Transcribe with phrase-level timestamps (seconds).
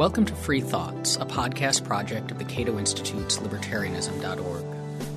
[0.00, 4.64] Welcome to Free Thoughts, a podcast project of the Cato Institute's libertarianism.org.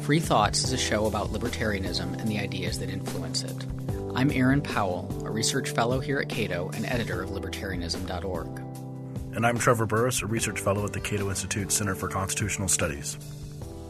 [0.01, 3.65] Free Thoughts is a show about libertarianism and the ideas that influence it.
[4.13, 8.47] I'm Aaron Powell, a research fellow here at Cato and editor of libertarianism.org.
[9.33, 13.17] And I'm Trevor Burrus, a research fellow at the Cato Institute Center for Constitutional Studies.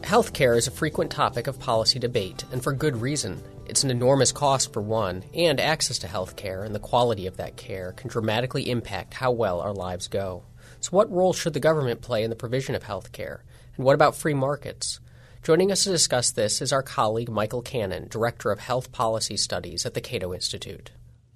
[0.02, 3.42] Healthcare is a frequent topic of policy debate, and for good reason.
[3.66, 7.38] It's an enormous cost for one, and access to health care and the quality of
[7.38, 10.44] that care can dramatically impact how well our lives go.
[10.84, 13.42] So, what role should the government play in the provision of health care?
[13.76, 15.00] And what about free markets?
[15.42, 19.86] Joining us to discuss this is our colleague Michael Cannon, Director of Health Policy Studies
[19.86, 20.90] at the Cato Institute.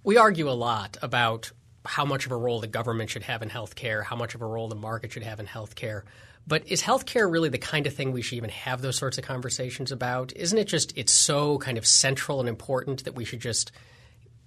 [0.05, 1.51] We argue a lot about
[1.87, 4.47] how much of a role the government should have in healthcare, how much of a
[4.47, 6.03] role the market should have in healthcare.
[6.47, 9.25] But is healthcare really the kind of thing we should even have those sorts of
[9.25, 10.31] conversations about?
[10.37, 13.73] Isn't it just it's so kind of central and important that we should just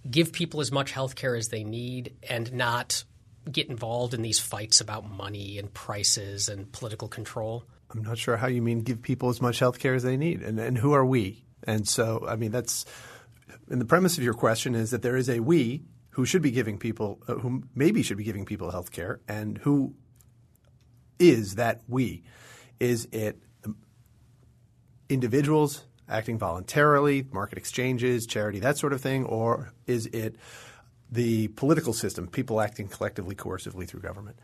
[0.07, 3.03] give people as much healthcare as they need and not
[3.49, 7.63] get involved in these fights about money and prices and political control?
[7.89, 10.41] I'm not sure how you mean give people as much health care as they need.
[10.41, 11.43] And, and who are we?
[11.63, 12.85] And so, I mean, that's–
[13.69, 16.51] and the premise of your question is that there is a we who should be
[16.51, 19.95] giving people uh,– who maybe should be giving people health care and who
[21.19, 22.23] is that we?
[22.79, 23.37] Is it
[25.09, 30.35] individuals acting voluntarily, market exchanges, charity, that sort of thing, or is it–
[31.11, 34.37] the political system, people acting collectively, coercively through government.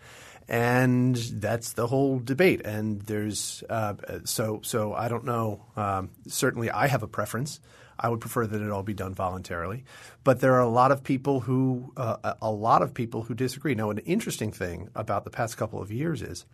[0.49, 2.61] And that's the whole debate.
[2.65, 5.65] And there's uh, so so I don't know.
[5.75, 7.59] Um, certainly, I have a preference.
[7.99, 9.83] I would prefer that it all be done voluntarily.
[10.23, 13.75] But there are a lot of people who uh, a lot of people who disagree.
[13.75, 16.45] Now, an interesting thing about the past couple of years is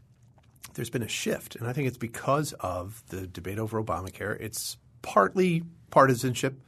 [0.74, 4.40] there's been a shift, and I think it's because of the debate over Obamacare.
[4.40, 6.60] It's partly partisanship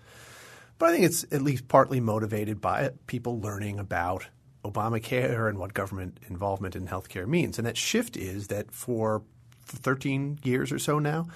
[0.78, 4.28] but I think it's at least partly motivated by people learning about
[4.64, 7.58] Obamacare and what government involvement in healthcare means.
[7.58, 9.24] And that shift is that for
[9.68, 11.28] 13 years or so now,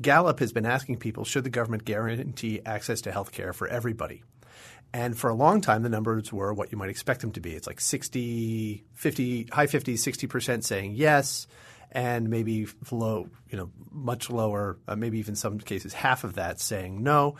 [0.00, 4.22] Gallup has been asking people should the government guarantee access to healthcare for everybody?
[4.92, 7.52] And for a long time, the numbers were what you might expect them to be.
[7.54, 11.46] It's like 60, 50, high 50s, 60% saying yes,
[11.92, 16.60] and maybe low, you know, much lower, uh, maybe even some cases half of that
[16.60, 17.36] saying no.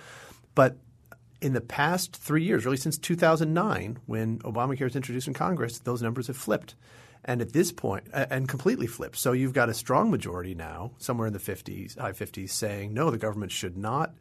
[0.55, 0.77] But
[1.41, 6.03] in the past three years, really since 2009, when Obamacare was introduced in Congress, those
[6.03, 6.75] numbers have flipped.
[7.25, 9.17] And at this point, and completely flipped.
[9.17, 13.11] So you've got a strong majority now, somewhere in the 50s, high 50s, saying no,
[13.11, 14.15] the government should not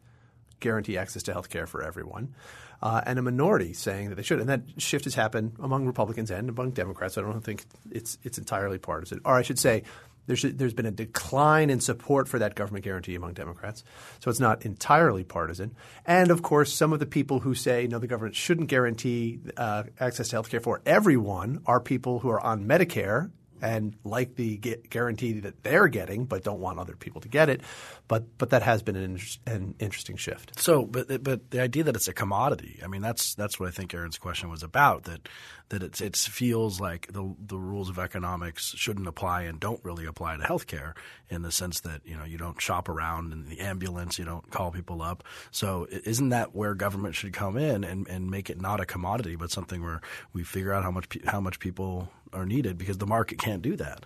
[0.58, 2.34] guarantee access to health care for everyone,
[2.82, 4.40] uh, and a minority saying that they should.
[4.40, 7.16] And that shift has happened among Republicans and among Democrats.
[7.16, 9.20] I don't think it's it's entirely partisan.
[9.24, 9.84] Or I should say,
[10.26, 13.84] there's, there's been a decline in support for that government guarantee among Democrats.
[14.20, 15.74] So it's not entirely partisan.
[16.04, 19.84] And of course, some of the people who say, no, the government shouldn't guarantee uh,
[19.98, 23.30] access to health care for everyone are people who are on Medicare
[23.62, 27.62] and like the guarantee that they're getting, but don't want other people to get it.
[28.08, 30.60] But but that has been an, inter- an, interesting shift.
[30.60, 33.72] So, but but the idea that it's a commodity, I mean, that's that's what I
[33.72, 35.04] think Aaron's question was about.
[35.04, 35.28] That
[35.70, 40.06] that it's it feels like the the rules of economics shouldn't apply and don't really
[40.06, 40.92] apply to healthcare
[41.28, 44.48] in the sense that you know you don't shop around in the ambulance, you don't
[44.50, 45.24] call people up.
[45.50, 49.36] So, isn't that where government should come in and and make it not a commodity,
[49.36, 50.00] but something where
[50.32, 53.76] we figure out how much how much people are needed because the market can't do
[53.76, 54.04] that.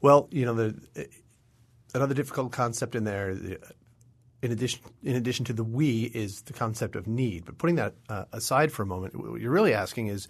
[0.00, 1.08] Well, you know, the,
[1.94, 6.96] another difficult concept in there, in addition, in addition to the we, is the concept
[6.96, 7.44] of need.
[7.44, 10.28] But putting that uh, aside for a moment, what you're really asking is,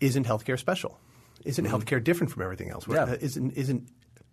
[0.00, 0.98] isn't healthcare special?
[1.44, 1.74] Isn't mm-hmm.
[1.74, 2.86] healthcare different from everything else?
[2.88, 3.16] Yeah.
[3.20, 3.88] Isn't isn't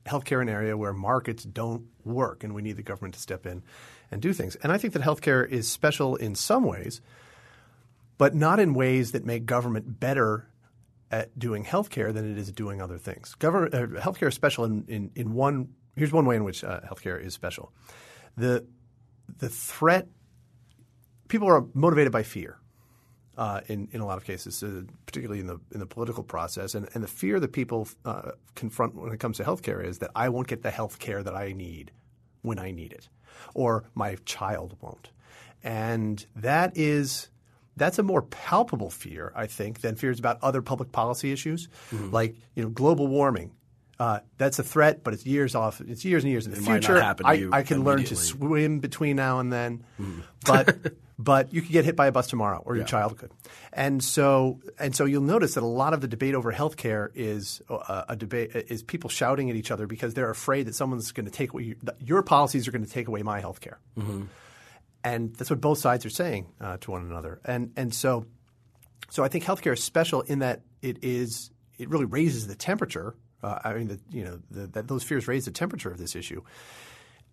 [0.05, 3.63] healthcare an area where markets don't work and we need the government to step in
[4.11, 4.55] and do things?
[4.57, 7.01] And I think that healthcare is special in some ways,
[8.17, 10.47] but not in ways that make government better
[11.11, 13.35] at doing healthcare than it is doing other things.
[13.35, 15.69] Government uh, healthcare is special in, in, in one.
[15.95, 17.71] Here's one way in which uh, healthcare is special.
[18.35, 18.65] The
[19.39, 20.07] the threat
[21.27, 22.57] people are motivated by fear.
[23.37, 24.63] Uh, in, in a lot of cases,
[25.05, 28.95] particularly in the in the political process, and, and the fear that people uh, confront
[28.95, 31.91] when it comes to healthcare is that I won't get the healthcare that I need
[32.41, 33.09] when I need it,
[33.53, 35.11] or my child won't,
[35.63, 37.29] and that is
[37.77, 42.11] that's a more palpable fear, I think, than fears about other public policy issues, mm-hmm.
[42.11, 43.51] like you know global warming.
[43.99, 45.81] Uh, that's a threat, but it's years off.
[45.81, 47.01] It's years and years in the it future.
[47.01, 50.21] I, I, can learn to swim between now and then, mm.
[50.45, 52.89] but but you could get hit by a bus tomorrow, or your yeah.
[52.89, 53.31] child could.
[53.73, 57.63] And so and so you'll notice that a lot of the debate over healthcare is
[57.69, 61.25] uh, a debate is people shouting at each other because they're afraid that someone's going
[61.25, 63.77] to take away your, your policies are going to take away my healthcare.
[63.97, 64.25] Mm-hmm
[65.03, 67.39] and that's what both sides are saying uh, to one another.
[67.45, 68.25] And and so,
[69.09, 73.15] so I think healthcare is special in that it is it really raises the temperature
[73.43, 76.41] Uh, I mean, the, you know, the, those fears raise the temperature of this issue.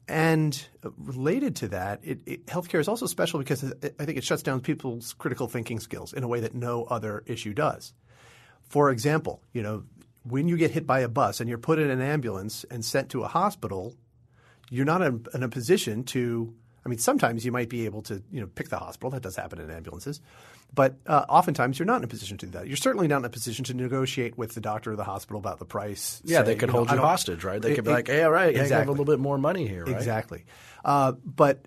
[0.06, 0.52] And
[0.98, 4.42] related to that, it, it, healthcare is also special because it, I think it shuts
[4.42, 7.94] down people's critical thinking skills in a way that no other issue does.
[8.68, 9.84] For example, you know,
[10.24, 13.08] when you get hit by a bus and you're put in an ambulance and sent
[13.10, 13.94] to a hospital,
[14.68, 16.52] you're not in, in a position to.
[16.84, 19.10] I mean, sometimes you might be able to, you know, pick the hospital.
[19.10, 20.20] That does happen in ambulances,
[20.74, 22.66] but uh, oftentimes you're not in a position to do that.
[22.66, 25.58] You're certainly not in a position to negotiate with the doctor or the hospital about
[25.58, 26.20] the price.
[26.24, 27.60] Yeah, say, they could you know, hold you hostage, right?
[27.62, 28.74] They It- could be it- like, "Hey, all right, exactly.
[28.74, 29.96] I have a little bit more money here." Right?
[29.96, 30.44] Exactly.
[30.84, 31.66] Uh, but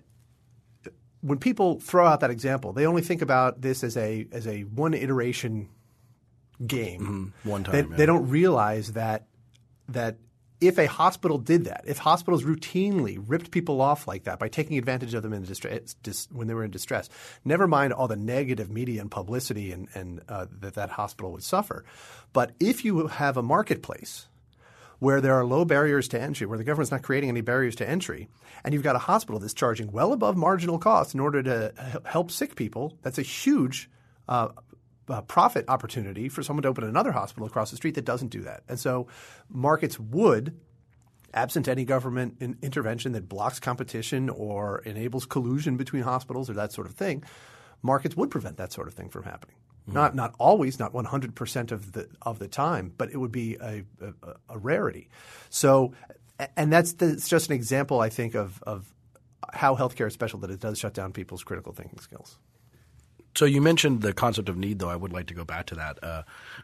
[1.20, 4.62] when people throw out that example, they only think about this as a as a
[4.62, 5.68] one iteration
[6.64, 7.32] game.
[7.42, 7.48] Mm-hmm.
[7.48, 7.96] One time, They, yeah.
[7.96, 9.26] they don't realize that
[9.88, 10.16] that
[10.60, 14.76] if a hospital did that, if hospitals routinely ripped people off like that by taking
[14.76, 17.08] advantage of them in distress, dis, when they were in distress,
[17.44, 21.44] never mind all the negative media and publicity and, and uh, that that hospital would
[21.44, 21.84] suffer.
[22.32, 24.26] But if you have a marketplace
[24.98, 27.88] where there are low barriers to entry, where the government's not creating any barriers to
[27.88, 28.28] entry,
[28.64, 32.32] and you've got a hospital that's charging well above marginal cost in order to help
[32.32, 33.88] sick people, that's a huge
[34.28, 34.48] uh,
[35.08, 38.42] uh, profit opportunity for someone to open another hospital across the street that doesn't do
[38.42, 38.62] that.
[38.68, 39.06] And so
[39.48, 40.58] markets would,
[41.34, 46.72] absent any government in- intervention that blocks competition or enables collusion between hospitals or that
[46.72, 47.22] sort of thing,
[47.82, 49.56] markets would prevent that sort of thing from happening.
[49.90, 53.84] Not not always, not 100% of the of the time, but it would be a,
[54.02, 55.08] a, a rarity.
[55.48, 55.94] So,
[56.58, 58.92] and that's the, it's just an example, I think, of of
[59.50, 62.38] how healthcare is special that it does shut down people's critical thinking skills.
[63.38, 64.88] So you mentioned the concept of need, though.
[64.88, 66.02] I would like to go back to that.
[66.02, 66.22] Uh,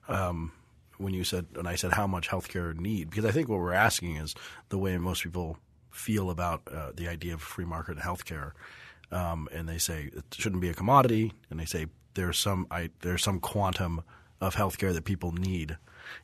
[0.09, 0.50] um,
[0.99, 3.11] when you said, and I said, how much healthcare need?
[3.11, 4.35] Because I think what we're asking is
[4.71, 5.56] the way most people
[5.93, 8.55] feel about uh, the idea of free market healthcare,
[9.12, 12.91] um, and they say it shouldn't be a commodity, and they say there's some I,
[13.03, 14.03] there's some quantum
[14.41, 15.79] of healthcare that people need,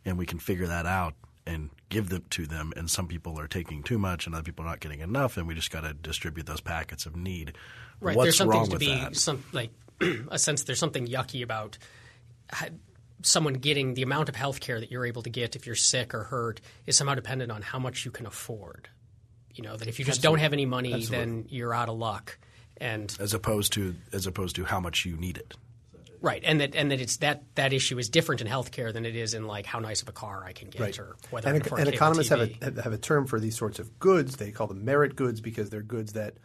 [0.04, 1.14] and we can figure that out
[1.46, 2.72] and give them to them.
[2.76, 5.46] And some people are taking too much, and other people are not getting enough, and
[5.46, 7.52] we just got to distribute those packets of need.
[8.00, 8.16] Right.
[8.16, 9.14] What's there's something wrong to with be that?
[9.14, 9.70] some like
[10.30, 11.78] a sense there's something yucky about
[13.22, 16.14] someone getting the amount of health care that you're able to get if you're sick
[16.14, 18.88] or hurt is somehow dependent on how much you can afford.
[19.52, 22.38] You know, that if you just don't have any money, then you're out of luck.
[22.76, 25.54] And as opposed to as opposed to how much you need it.
[26.22, 29.16] right, and that and that it's that that issue is different in healthcare than it
[29.16, 31.62] is in like how nice of a car I can get or whether I and,
[31.62, 34.36] can afford and cable economists have a, have a term for these sorts of goods.
[34.36, 36.36] They call them merit goods because they're goods that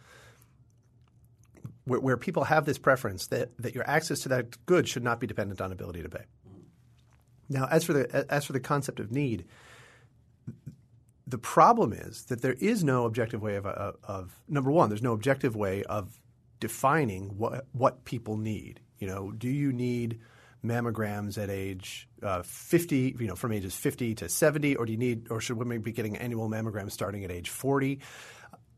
[1.86, 5.20] where, where people have this preference that, that your access to that good should not
[5.20, 6.24] be dependent on ability to pay.
[7.48, 9.44] Now, as for the as for the concept of need,
[11.26, 14.88] the problem is that there is no objective way of, of, of number one.
[14.88, 16.20] There's no objective way of
[16.58, 18.80] defining what what people need.
[18.98, 20.20] You know, do you need
[20.64, 23.16] mammograms at age uh, 50?
[23.18, 25.92] You know, from ages 50 to 70, or do you need, or should women be
[25.92, 28.00] getting annual mammograms starting at age 40?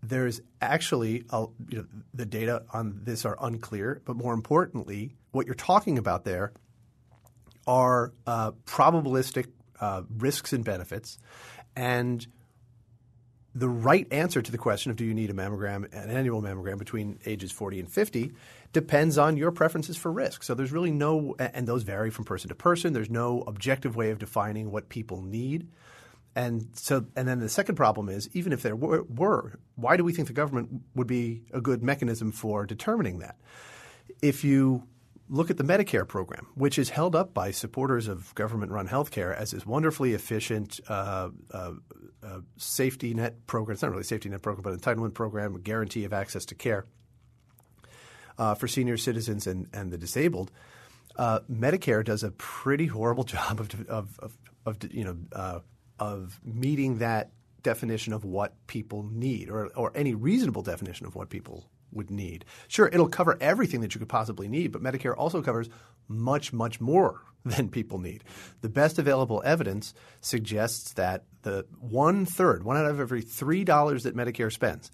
[0.02, 5.46] There's actually a, you know, the data on this are unclear, but more importantly, what
[5.46, 6.52] you're talking about there
[7.66, 9.48] are uh, probabilistic
[9.80, 11.18] uh, risks and benefits,
[11.76, 12.26] and
[13.54, 16.78] the right answer to the question of do you need a mammogram, an annual mammogram
[16.78, 18.32] between ages 40 and 50
[18.72, 20.42] depends on your preferences for risk.
[20.42, 22.92] So there's really no, and those vary from person to person.
[22.92, 25.68] There's no objective way of defining what people need.
[26.36, 30.04] And so, and then the second problem is, even if there were, were, why do
[30.04, 33.36] we think the government would be a good mechanism for determining that?
[34.22, 34.84] If you
[35.28, 39.50] look at the Medicare program, which is held up by supporters of government-run healthcare as
[39.50, 41.72] this wonderfully efficient uh, uh,
[42.22, 43.74] uh, safety net program.
[43.74, 46.44] It's not really a safety net program, but an entitlement program, a guarantee of access
[46.46, 46.86] to care
[48.38, 50.50] uh, for senior citizens and, and the disabled.
[51.16, 55.60] Uh, Medicare does a pretty horrible job of, of, of, of you know uh,
[55.98, 57.30] of meeting that
[57.62, 62.44] definition of what people need, or or any reasonable definition of what people would need.
[62.68, 65.68] Sure, it'll cover everything that you could possibly need, but Medicare also covers
[66.06, 68.24] much, much more than people need.
[68.60, 74.02] The best available evidence suggests that the one third, one out of every three dollars
[74.04, 74.90] that Medicare spends,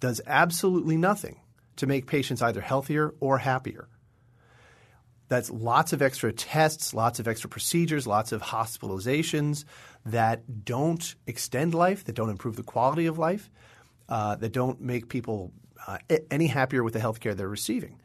[0.00, 1.40] does absolutely nothing
[1.76, 3.88] to make patients either healthier or happier.
[5.28, 9.64] That's lots of extra tests, lots of extra procedures, lots of hospitalizations
[10.06, 13.50] that don't extend life, that don't improve the quality of life,
[14.08, 15.52] uh, that don't make people
[15.86, 15.98] uh,
[16.30, 18.00] any happier with the health care they're receiving.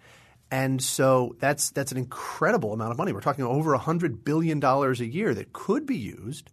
[0.51, 3.11] And so that's that's an incredible amount of money.
[3.11, 6.51] We're talking over hundred billion dollars a year that could be used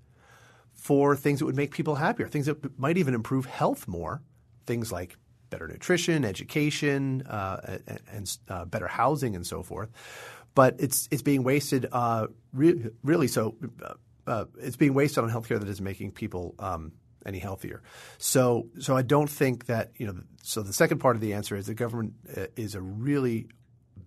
[0.73, 4.23] for things that would make people happier, things that might even improve health more,
[4.65, 5.17] things like
[5.51, 7.79] better nutrition, education, uh,
[8.11, 9.91] and, uh, better housing, and so forth.
[10.55, 13.29] But it's it's being wasted uh, re- really.
[13.29, 13.95] So uh,
[14.27, 16.93] uh, it's being wasted on healthcare that isn't making people um,
[17.27, 17.83] any healthier.
[18.19, 20.21] So, so I don't think that you know.
[20.43, 23.49] So the second part of the answer is the government uh, is a really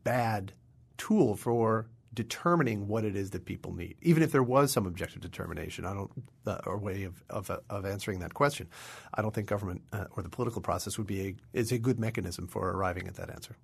[0.04, 0.54] bad
[0.98, 3.96] tool for determining what it is that people need.
[4.02, 6.12] Even if there was some objective determination, I don't
[6.46, 8.70] uh, or way of, of, of answering that question,
[9.14, 12.00] I don't think government uh, or the political process would be a, is a good
[12.00, 13.58] mechanism for arriving at that answer.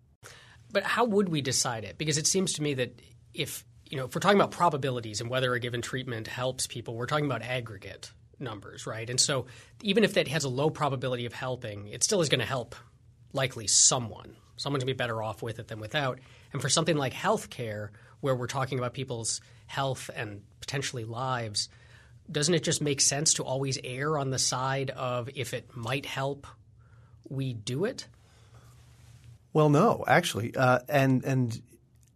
[0.72, 1.98] But how would we decide it?
[1.98, 3.02] Because it seems to me that
[3.34, 6.96] if you know if we're talking about probabilities and whether a given treatment helps people,
[6.96, 9.10] we're talking about aggregate numbers, right?
[9.10, 9.48] And so
[9.82, 12.76] even if that has a low probability of helping, it still is going to help
[13.34, 14.36] likely someone.
[14.58, 16.20] Someone's going to be better off with it than without.
[16.54, 17.90] And for something like healthcare,
[18.22, 21.70] where we're talking about people's health and potentially lives,
[22.32, 26.06] doesn't it just make sense to always err on the side of if it might
[26.06, 26.48] help,
[27.30, 28.08] we do it?
[29.54, 31.62] Well, no, actually, uh, and and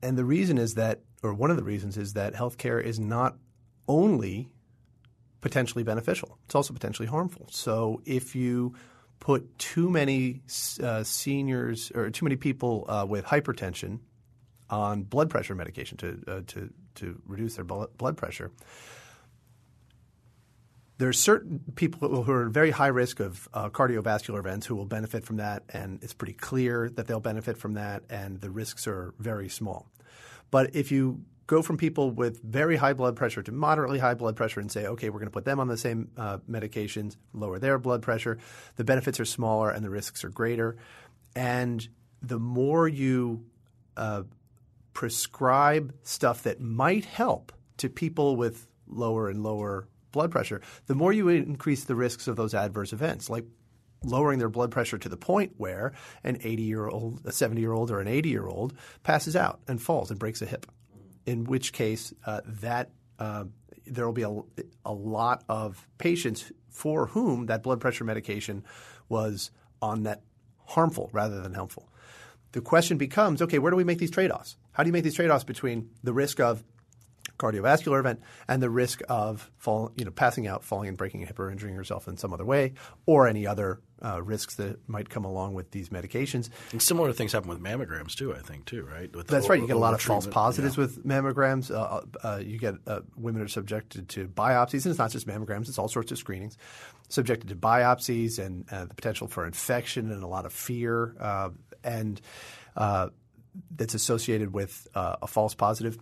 [0.01, 3.37] and the reason is that, or one of the reasons is that healthcare is not
[3.87, 4.49] only
[5.41, 7.47] potentially beneficial; it's also potentially harmful.
[7.49, 8.75] So if you
[9.19, 10.41] put too many
[10.81, 13.99] uh, seniors or too many people uh, with hypertension
[14.69, 18.51] on blood pressure medication to uh, to to reduce their blood pressure.
[21.03, 24.85] There are certain people who are very high risk of uh, cardiovascular events who will
[24.85, 28.87] benefit from that, and it's pretty clear that they'll benefit from that, and the risks
[28.87, 29.91] are very small.
[30.49, 34.37] But if you go from people with very high blood pressure to moderately high blood
[34.37, 37.59] pressure and say, okay, we're going to put them on the same uh, medications, lower
[37.59, 38.37] their blood pressure,
[38.77, 40.77] the benefits are smaller and the risks are greater.
[41.35, 41.85] And
[42.21, 43.43] the more you
[43.97, 44.23] uh,
[44.93, 51.11] prescribe stuff that might help to people with lower and lower blood pressure, the more
[51.11, 53.45] you increase the risks of those adverse events, like
[54.05, 55.91] lowering their blood pressure to the point where
[56.23, 59.59] an 80 year old, a 70 year old, or an 80 year old passes out
[59.67, 60.65] and falls and breaks a hip.
[61.25, 63.45] In which case, uh, that uh,
[63.85, 64.41] there will be a,
[64.85, 68.63] a lot of patients for whom that blood pressure medication
[69.09, 69.51] was
[69.81, 70.21] on net
[70.65, 71.89] harmful rather than helpful.
[72.51, 74.57] The question becomes okay, where do we make these trade offs?
[74.73, 76.63] How do you make these trade offs between the risk of
[77.37, 81.25] cardiovascular event and the risk of fall, you know, passing out, falling and breaking a
[81.25, 82.73] hip or injuring yourself in some other way,
[83.05, 86.49] or any other uh, risks that might come along with these medications.
[86.71, 89.09] And similar things happen with mammograms too, I think too, right?
[89.27, 89.59] That's right.
[89.59, 90.83] You get a lot of false positives yeah.
[90.83, 91.71] with mammograms.
[91.71, 95.27] Uh, uh, uh, you get uh, women are subjected to biopsies, and it's not just
[95.27, 96.57] mammograms; it's all sorts of screenings.
[97.09, 101.15] Subjected to biopsies and uh, the potential for infection and a lot of fear
[101.83, 102.21] and
[102.75, 103.09] uh,
[103.75, 105.97] that's associated with uh, a false positive.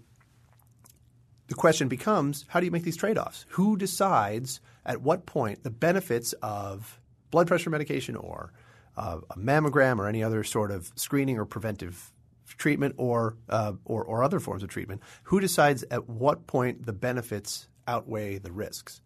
[1.52, 3.46] The question becomes how do you make these trade offs?
[3.50, 6.98] Who decides at what point the benefits of
[7.30, 8.54] blood pressure medication or
[8.96, 12.14] uh, a mammogram or any other sort of screening or preventive
[12.46, 15.02] treatment or, uh, or, or other forms of treatment?
[15.24, 19.02] Who decides at what point the benefits outweigh the risks?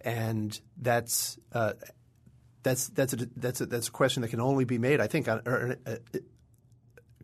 [0.00, 1.74] And that's uh,
[2.64, 5.28] that's that's a, that's a, that's a question that can only be made, I think,
[5.28, 5.98] on, or, uh,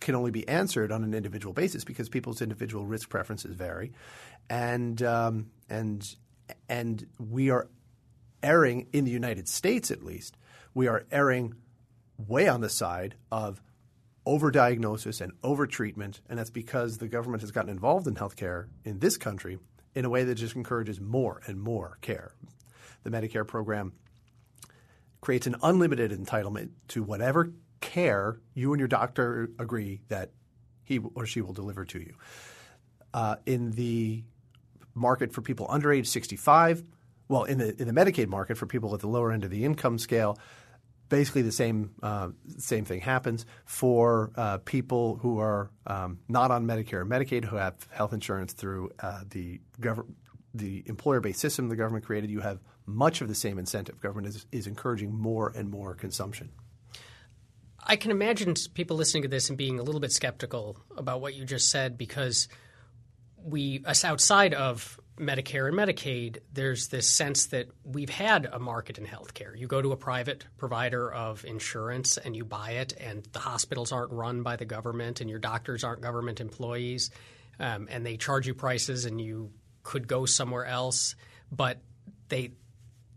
[0.02, 3.92] can only be answered on an individual basis because people's individual risk preferences vary,
[4.50, 6.16] and um, and
[6.68, 7.68] and we are
[8.42, 10.37] erring in the United States at least.
[10.75, 11.54] We are erring
[12.18, 13.61] way on the side of
[14.26, 19.16] overdiagnosis and overtreatment, and that's because the government has gotten involved in healthcare in this
[19.16, 19.59] country
[19.94, 22.32] in a way that just encourages more and more care.
[23.02, 23.92] The Medicare program
[25.21, 30.30] creates an unlimited entitlement to whatever care you and your doctor agree that
[30.84, 32.14] he or she will deliver to you.
[33.12, 34.24] Uh, in the
[34.94, 36.82] market for people under age 65,
[37.28, 39.64] well, in the in the Medicaid market for people at the lower end of the
[39.64, 40.38] income scale,
[41.08, 46.66] basically the same uh, same thing happens for uh, people who are um, not on
[46.66, 50.16] Medicare or Medicaid who have health insurance through uh, the government.
[50.54, 53.98] The employer-based system the government created, you have much of the same incentive.
[54.00, 56.50] Government is, is encouraging more and more consumption.
[57.84, 61.34] I can imagine people listening to this and being a little bit skeptical about what
[61.34, 62.48] you just said because
[63.36, 68.98] we, us outside of Medicare and Medicaid, there's this sense that we've had a market
[68.98, 69.58] in healthcare.
[69.58, 73.92] You go to a private provider of insurance and you buy it, and the hospitals
[73.92, 77.10] aren't run by the government, and your doctors aren't government employees,
[77.58, 79.50] um, and they charge you prices, and you
[79.82, 81.14] could go somewhere else,
[81.50, 81.78] but
[82.28, 82.52] they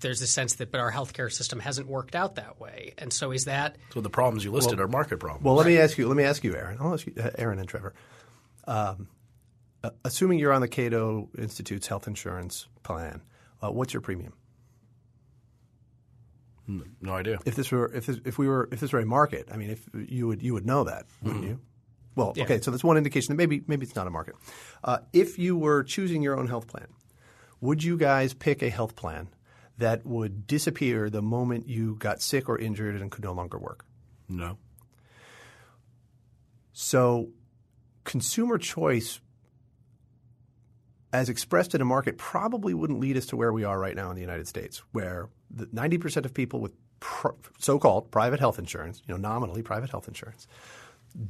[0.05, 2.93] there's a sense that but our healthcare system hasn't worked out that way.
[2.99, 5.43] And so is that so the problems you listed well, are market problems.
[5.43, 6.07] Well, let me ask you.
[6.07, 6.77] Let me ask you, Aaron.
[6.79, 7.95] I'll ask you, uh, Aaron and Trevor.
[8.67, 9.07] Um,
[9.83, 13.23] uh, assuming you're on the Cato Institute's health insurance plan,
[13.63, 14.33] uh, what's your premium?
[17.01, 17.39] No idea.
[17.45, 19.71] If this were if this, if we were if this were a market, I mean,
[19.71, 21.51] if you would you would know that, wouldn't mm-hmm.
[21.53, 21.59] you?
[22.15, 22.43] Well, yeah.
[22.43, 24.35] okay, so that's one indication that maybe maybe it's not a market.
[24.83, 26.87] Uh, if you were choosing your own health plan,
[27.59, 29.29] would you guys pick a health plan
[29.77, 33.85] that would disappear the moment you got sick or injured and could no longer work?
[34.29, 34.57] No.
[36.73, 37.29] So,
[38.03, 39.19] consumer choice,
[41.13, 44.09] as expressed in a market, probably wouldn't lead us to where we are right now
[44.09, 46.73] in the United States, where the 90% of people with
[47.59, 50.47] so-called private health insurance, you know, nominally private health insurance,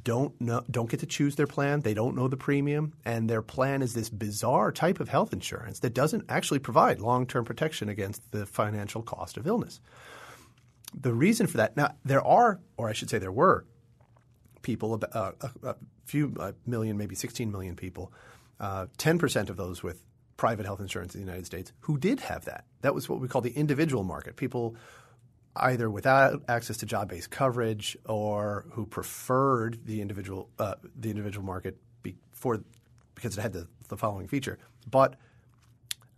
[0.04, 1.82] don't know, don't get to choose their plan.
[1.82, 5.80] They don't know the premium, and their plan is this bizarre type of health insurance
[5.80, 9.80] that doesn't actually provide long-term protection against the financial cost of illness.
[11.00, 13.66] The reason for that now there are, or I should say, there were
[14.62, 15.76] people, uh, a, a,
[16.06, 18.12] few a million, maybe 16 million people,
[18.60, 20.04] uh, 10% of those with
[20.38, 22.66] private health insurance in the United States who did have that.
[22.82, 24.36] That was what we call the individual market.
[24.36, 24.76] People
[25.56, 31.78] either without access to job-based coverage or who preferred the individual uh, the individual market
[32.04, 32.62] before
[33.16, 34.58] because it had the, the following feature,
[34.90, 35.16] but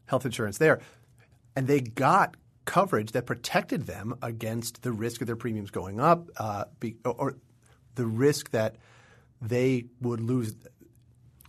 [0.05, 0.81] health insurance there,
[1.55, 6.29] and they got coverage that protected them against the risk of their premiums going up,
[6.37, 7.37] uh, be, or
[7.95, 8.75] the risk that
[9.41, 10.55] they would lose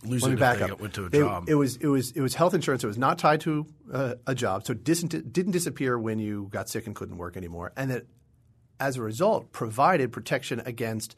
[0.03, 0.79] losing Let me back up.
[0.79, 1.49] went to a They- job.
[1.49, 2.83] It was it was it was health insurance.
[2.83, 6.47] It was not tied to uh, a job, so it didn't didn't disappear when you
[6.51, 8.05] got sick and couldn't work anymore, and that
[8.79, 11.15] as a result provided protection against.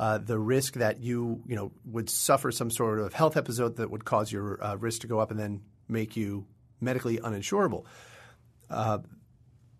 [0.00, 3.88] Uh, the risk that you you know would suffer some sort of health episode that
[3.88, 6.44] would cause your uh, risk to go up and then make you
[6.80, 7.84] medically uninsurable.
[8.68, 8.98] Uh,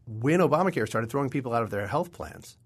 [0.07, 2.57] when Obamacare started throwing people out of their health plans,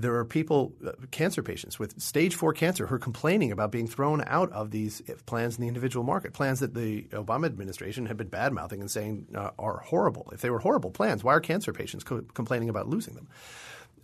[0.00, 3.86] there are people, uh, cancer patients with stage four cancer, who are complaining about being
[3.86, 8.16] thrown out of these plans in the individual market, plans that the Obama administration had
[8.16, 10.28] been bad mouthing and saying uh, are horrible.
[10.32, 13.28] If they were horrible plans, why are cancer patients co- complaining about losing them?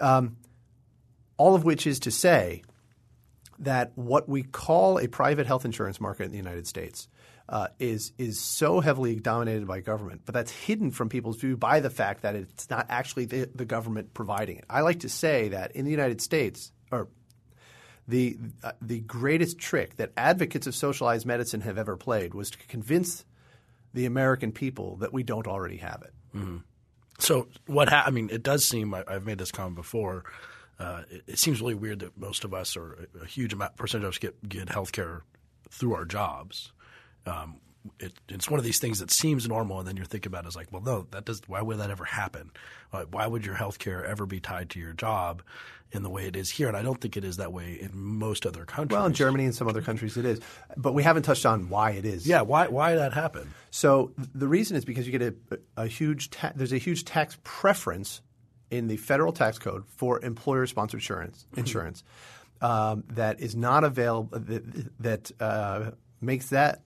[0.00, 0.36] Um,
[1.36, 2.62] all of which is to say
[3.58, 7.08] that what we call a private health insurance market in the United States
[7.48, 11.80] uh, is is so heavily dominated by government, but that's hidden from people's view by
[11.80, 14.64] the fact that it's not actually the, the government providing it.
[14.68, 17.08] I like to say that in the United States, or
[18.08, 22.58] the uh, the greatest trick that advocates of socialized medicine have ever played was to
[22.66, 23.24] convince
[23.94, 26.12] the American people that we don't already have it.
[27.18, 30.24] So what ha- I mean, it does seem I, I've made this comment before.
[30.78, 33.76] Uh, it, it seems really weird that most of us, or a, a huge amount
[33.76, 35.22] percentage of us, get get health care
[35.70, 36.72] through our jobs.
[37.26, 37.60] Um,
[38.00, 40.48] it, it's one of these things that seems normal, and then you're thinking about it
[40.48, 41.40] as like, well, no, that does.
[41.46, 42.50] Why would that ever happen?
[42.92, 45.42] Uh, why would your health care ever be tied to your job
[45.92, 46.68] in the way it is here?
[46.68, 48.96] And I don't think it is that way in most other countries.
[48.96, 50.40] Well, in Germany and some other countries it is,
[50.76, 52.26] but we haven't touched on why it is.
[52.26, 52.42] yeah.
[52.42, 53.52] Why why that happen?
[53.70, 57.38] So the reason is because you get a, a huge ta- there's a huge tax
[57.44, 58.20] preference
[58.70, 62.02] in the federal tax code for employer sponsored insurance insurance
[62.60, 66.82] um, that is not available that, that uh, makes that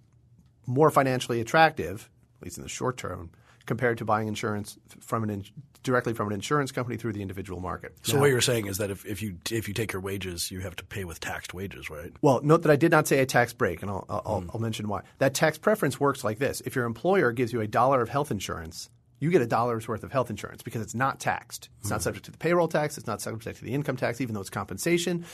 [0.71, 2.09] more financially attractive
[2.41, 3.31] at least in the short term
[3.67, 5.45] compared to buying insurance from an in-
[5.83, 7.95] directly from an insurance company through the individual market.
[8.03, 10.51] So Now- what you're saying is that if, if you if you take your wages,
[10.51, 12.13] you have to pay with taxed wages, right?
[12.21, 14.63] Well, note that I did not say a tax break, and I'll, I'll, I'll hmm.
[14.63, 15.03] mention why.
[15.19, 18.31] That tax preference works like this: if your employer gives you a dollar of health
[18.31, 21.69] insurance, you get a dollar's worth of health insurance because it's not taxed.
[21.81, 22.05] It's not hmm.
[22.05, 22.99] subject to the payroll tax.
[22.99, 25.25] It's not subject to the income tax, even though it's compensation.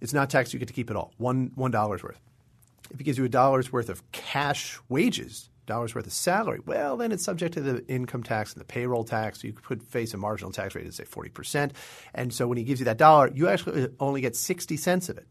[0.00, 0.52] It's not taxed.
[0.52, 1.12] You get to keep it all.
[1.16, 2.20] One one dollar's worth.
[2.90, 6.96] If he gives you a dollar's worth of cash wages, dollars worth of salary, well,
[6.96, 9.42] then it's subject to the income tax and the payroll tax.
[9.42, 11.72] You could face a marginal tax rate of say forty percent,
[12.14, 15.18] and so when he gives you that dollar, you actually only get sixty cents of
[15.18, 15.26] it.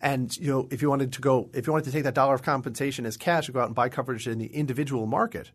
[0.00, 2.34] And you know, if you wanted to go, if you wanted to take that dollar
[2.34, 5.52] of compensation as cash and go out and buy coverage in the individual market,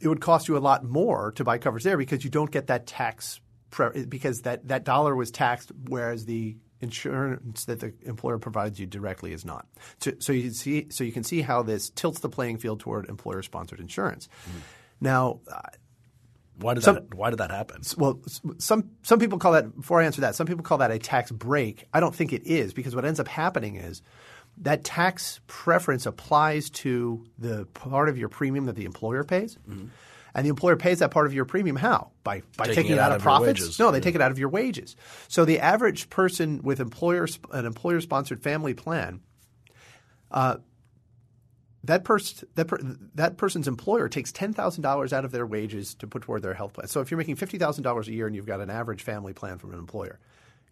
[0.00, 2.66] it would cost you a lot more to buy coverage there because you don't get
[2.66, 8.38] that tax pre- because that, that dollar was taxed, whereas the insurance that the employer
[8.38, 9.66] provides you directly is not.
[10.00, 12.80] So, so you can see so you can see how this tilts the playing field
[12.80, 14.28] toward employer sponsored insurance.
[15.00, 15.60] Now, uh,
[16.60, 17.82] Why did Some- that Why did that happen?
[17.96, 18.20] well,
[18.58, 19.74] some some people call that.
[19.76, 21.86] Before I answer that, some people call that a tax break.
[21.92, 24.02] I don't think it is because what ends up happening is
[24.60, 29.56] that tax preference applies to the part of your premium that the employer pays,
[30.34, 32.98] and the employer pays that part of your premium how by by Taking taking, it
[32.98, 33.60] out out of profits.
[33.60, 33.78] wages.
[33.78, 34.96] No, they take it out of your wages.
[35.28, 39.20] So the average person with employer an employer sponsored family plan
[40.30, 40.56] uh,
[41.84, 42.78] that person that per,
[43.14, 46.54] that person's employer takes ten thousand dollars out of their wages to put toward their
[46.54, 46.88] health plan.
[46.88, 49.32] So if you're making fifty thousand dollars a year and you've got an average family
[49.32, 50.18] plan from an employer,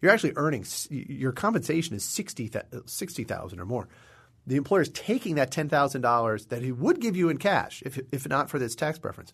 [0.01, 3.87] you're actually earning your compensation is sixty thousand or more.
[4.47, 7.83] The employer is taking that ten thousand dollars that he would give you in cash
[7.85, 9.31] if if not for this tax preference,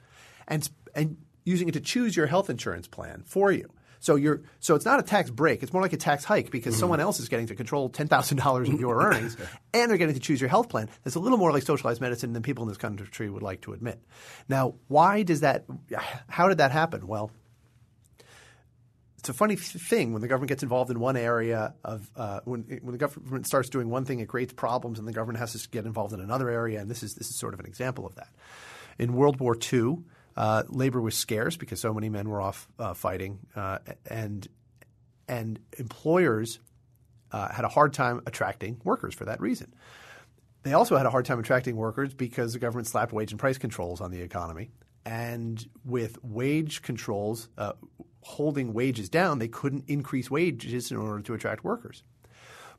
[0.47, 3.69] and and using it to choose your health insurance plan for you.
[3.99, 5.63] So you're so it's not a tax break.
[5.63, 6.79] It's more like a tax hike because mm-hmm.
[6.81, 9.37] someone else is getting to control ten thousand dollars of your earnings,
[9.73, 10.89] and they're getting to choose your health plan.
[11.03, 13.71] That's a little more like socialized medicine than people in this country would like to
[13.71, 14.01] admit.
[14.49, 15.65] Now, why does that?
[16.27, 17.07] How did that happen?
[17.07, 17.31] Well,
[19.23, 22.63] it's a funny thing when the government gets involved in one area of uh, when
[22.81, 25.69] when the government starts doing one thing, it creates problems, and the government has to
[25.69, 26.81] get involved in another area.
[26.81, 28.27] And this is this is sort of an example of that.
[28.99, 29.99] In World War II,
[30.35, 34.45] uh, labor was scarce because so many men were off uh, fighting, uh, and
[35.29, 36.59] and employers
[37.31, 39.73] uh, had a hard time attracting workers for that reason.
[40.63, 43.57] They also had a hard time attracting workers because the government slapped wage and price
[43.57, 44.71] controls on the economy.
[45.05, 47.73] And with wage controls, uh,
[48.21, 52.03] holding wages down, they couldn't increase wages in order to attract workers.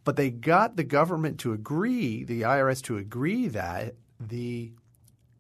[0.05, 4.73] But they got the government to agree, the IRS to agree that the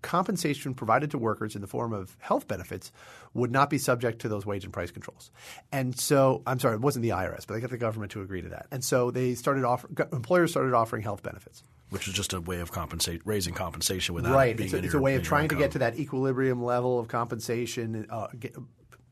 [0.04, 2.92] compensation provided to workers in the form of health benefits
[3.32, 5.30] would not be subject to those wage and price controls.
[5.72, 8.42] And so, I'm sorry, it wasn't the IRS, but they got the government to agree
[8.42, 8.66] to that.
[8.70, 11.62] And so they started offer, employers started offering health benefits.
[11.90, 14.56] Which is just a way of compensate, raising compensation without right.
[14.56, 17.08] being it's a, it's a way of trying to get to that equilibrium level of
[17.08, 18.56] compensation, uh, get,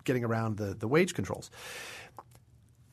[0.04, 1.50] getting around the, the wage controls.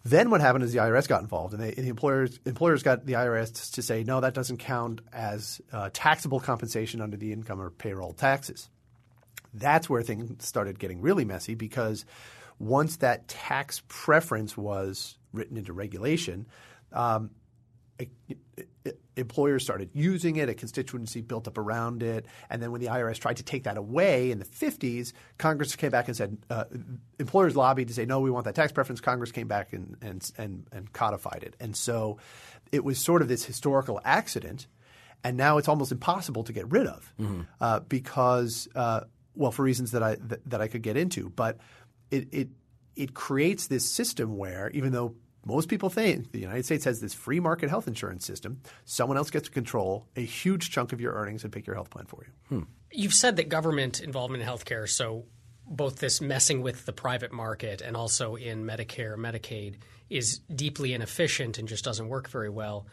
[0.03, 3.05] Then what happened is the IRS got involved, and, they, and the employers employers got
[3.05, 7.59] the IRS to say no, that doesn't count as uh, taxable compensation under the income
[7.59, 8.69] or payroll taxes.
[9.53, 12.05] That's where things started getting really messy because
[12.59, 16.47] once that tax preference was written into regulation,
[16.93, 17.31] um,
[19.15, 23.19] employers started using it, a constituency built up around it, and then when the IRS
[23.19, 26.65] tried to take that away in the 50s, Congress came back and said uh,
[27.19, 29.01] employers lobbied to say no, we want that tax preference.
[29.01, 32.17] Congress came back and and and, and codified it, and so
[32.71, 34.67] it was sort of this historical accident,
[35.23, 37.41] and now it's almost impossible to get rid of mm-hmm.
[37.59, 39.01] uh, because uh,
[39.35, 41.57] well, for reasons that I that, that I could get into, but
[42.09, 42.49] it it
[42.95, 47.13] it creates this system where even though most people think the United States has this
[47.13, 48.61] free market health insurance system.
[48.85, 51.89] Someone else gets to control a huge chunk of your earnings and pick your health
[51.89, 52.57] plan for you.
[52.57, 52.63] Hmm.
[52.91, 55.25] You've said that government involvement in healthcare, so
[55.65, 59.75] both this messing with the private market and also in Medicare, Medicaid,
[60.09, 62.87] is deeply inefficient and just doesn't work very well.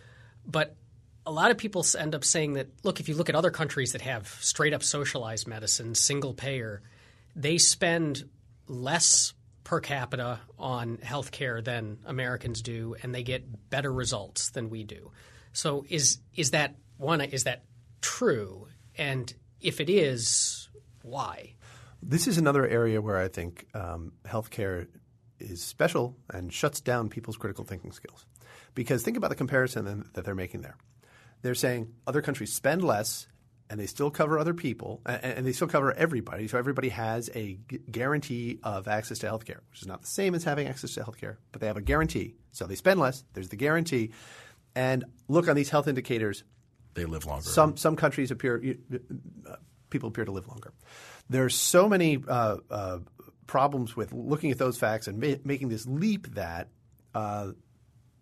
[0.46, 0.76] But
[1.24, 3.92] a lot of people end up saying that, look, if you look at other countries
[3.92, 6.82] that have straight up socialized medicine, single payer,
[7.34, 8.28] they spend
[8.68, 9.32] less
[9.66, 15.10] per capita on healthcare than Americans do, and they get better results than we do.
[15.52, 17.20] So is is that one?
[17.20, 17.64] Is that
[18.00, 18.68] true?
[18.96, 20.68] And if it is,
[21.02, 21.54] why?
[22.00, 24.86] This is another area where I think um, healthcare
[25.40, 28.24] is special and shuts down people's critical thinking skills.
[28.76, 30.76] Because think about the comparison that they're making there.
[31.42, 33.26] They're saying other countries spend less
[33.68, 36.46] and they still cover other people, and, they still cover everybody.
[36.48, 37.58] So everybody has a
[37.90, 41.36] guarantee of access to healthcare, which is not the same as having access to healthcare,
[41.52, 42.36] but they have a guarantee.
[42.52, 43.24] So they spend less.
[43.32, 44.12] There's the guarantee,
[44.74, 46.44] and look on these health indicators.
[46.94, 47.44] They live longer.
[47.44, 48.62] Some some countries appear
[49.48, 49.56] uh,
[49.90, 50.72] people appear to live longer.
[51.28, 52.98] There's so many uh, uh,
[53.46, 56.68] problems with looking at those facts and ma- making this leap that.
[57.14, 57.52] Uh,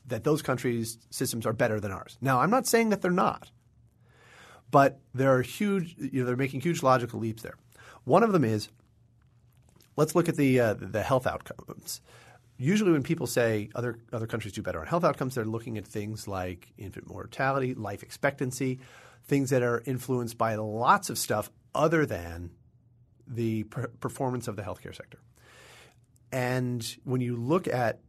[0.06, 2.18] that those countries' systems are better than ours.
[2.20, 3.50] Now, I'm not saying that they're not.
[4.74, 7.54] But there are huge, you know, they're making huge logical leaps there.
[8.02, 8.70] One of them is
[9.94, 12.00] let's look at the uh, the health outcomes.
[12.56, 15.86] Usually, when people say other other countries do better on health outcomes, they're looking at
[15.86, 18.80] things like infant mortality, life expectancy,
[19.22, 22.50] things that are influenced by lots of stuff other than
[23.28, 25.20] the per- performance of the healthcare sector.
[26.32, 28.00] And when you look at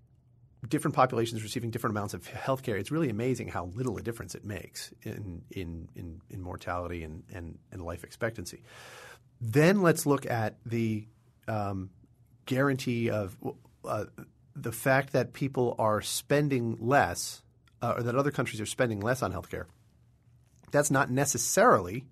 [0.70, 4.36] different populations receiving different amounts of health care, it's really amazing how little a difference
[4.36, 8.64] it makes in, in, in, in mortality and, and, and, life expectancy.
[9.42, 11.08] Then let's look at the
[11.48, 11.90] um,
[12.46, 13.36] guarantee of
[13.84, 14.06] uh,
[14.56, 17.42] the fact that people are spending less
[17.82, 19.66] uh, or that other countries are spending less on healthcare.
[20.72, 22.06] That's not necessarily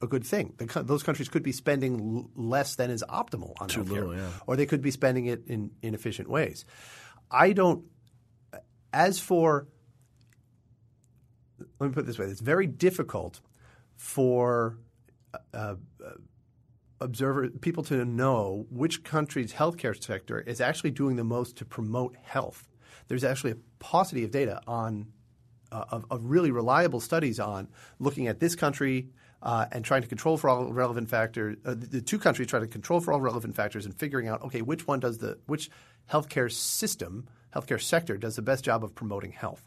[0.00, 0.54] a good thing.
[0.56, 4.16] The, those countries could be spending l- less than is optimal on Too healthcare, little,
[4.16, 4.30] yeah.
[4.46, 6.64] or they could be spending it in inefficient ways.
[7.30, 7.84] I don't.
[8.92, 9.68] As for,
[11.78, 13.40] let me put it this way: it's very difficult
[13.96, 14.78] for
[15.34, 15.74] uh, uh,
[17.00, 22.16] observer people to know which country's healthcare sector is actually doing the most to promote
[22.22, 22.68] health.
[23.08, 25.08] There's actually a paucity of data on
[25.70, 29.08] uh, of, of, really reliable studies on looking at this country
[29.42, 31.58] uh, and trying to control for all relevant factors.
[31.62, 34.42] Uh, the, the, two countries try to control for all relevant factors and figuring out
[34.42, 35.68] okay which one does the which
[36.10, 39.66] healthcare system, healthcare sector does the best job of promoting health.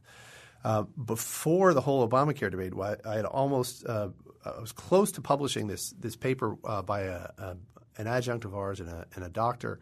[0.63, 2.73] Uh, before the whole Obamacare debate,
[3.05, 4.09] I had almost uh,
[4.45, 7.57] I was close to publishing this this paper uh, by a, a,
[7.97, 9.79] an adjunct of ours and a, and a doctor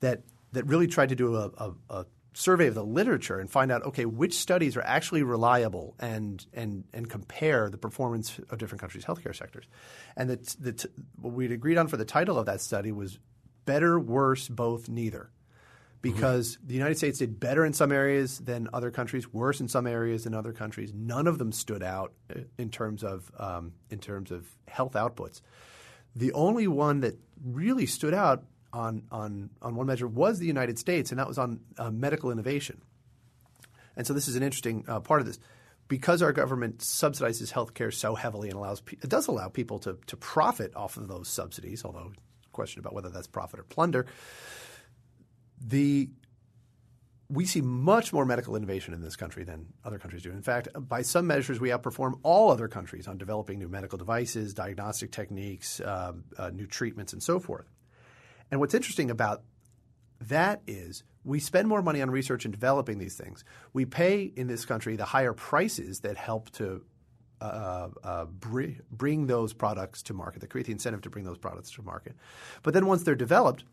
[0.00, 3.84] that that really tried to do a, a, survey of the literature and find out
[3.84, 9.04] okay which studies are actually reliable and and and compare the performance of different countries'
[9.04, 9.64] healthcare sectors,
[10.16, 10.86] and that
[11.20, 13.18] what we'd agreed on for the title of that study was
[13.64, 15.30] better, worse, both, neither.
[16.02, 16.66] Because mm-hmm.
[16.68, 20.24] the United States did better in some areas than other countries, worse in some areas
[20.24, 20.92] than other countries.
[20.92, 25.40] None of them stood out uh, in terms of um, in terms of health outputs.
[26.14, 30.78] The only one that really stood out on, on, on one measure was the United
[30.78, 32.82] States, and that was on uh, medical innovation.
[33.96, 35.38] And so this is an interesting uh, part of this.
[35.88, 40.16] Because our government subsidizes healthcare so heavily and allows it does allow people to, to
[40.16, 42.12] profit off of those subsidies, although
[42.52, 44.06] question about whether that's profit or plunder.
[45.64, 46.10] The
[47.32, 50.30] we see much more medical innovation in this country than other countries do.
[50.30, 54.52] In fact, by some measures, we outperform all other countries on developing new medical devices,
[54.52, 57.70] diagnostic techniques, uh, uh, new treatments, and so forth.
[58.50, 59.44] And what's interesting about
[60.20, 63.44] that is we spend more money on research and developing these things.
[63.72, 66.84] We pay in this country the higher prices that help to
[67.40, 71.38] uh, uh, br- bring those products to market, that create the incentive to bring those
[71.38, 72.14] products to market.
[72.62, 73.64] But then once they're developed,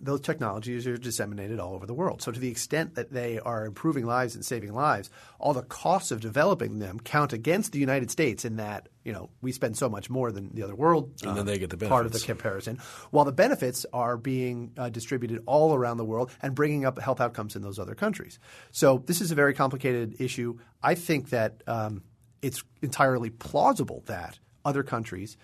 [0.00, 2.22] those technologies are disseminated all over the world.
[2.22, 6.10] So, to the extent that they are improving lives and saving lives, all the costs
[6.10, 9.88] of developing them count against the United States in that you know we spend so
[9.88, 11.12] much more than the other world.
[11.22, 11.90] And then um, they get the benefits.
[11.90, 12.78] part of the comparison,
[13.10, 17.20] while the benefits are being uh, distributed all around the world and bringing up health
[17.20, 18.38] outcomes in those other countries.
[18.72, 20.58] So, this is a very complicated issue.
[20.82, 22.02] I think that um,
[22.42, 25.36] it's entirely plausible that other countries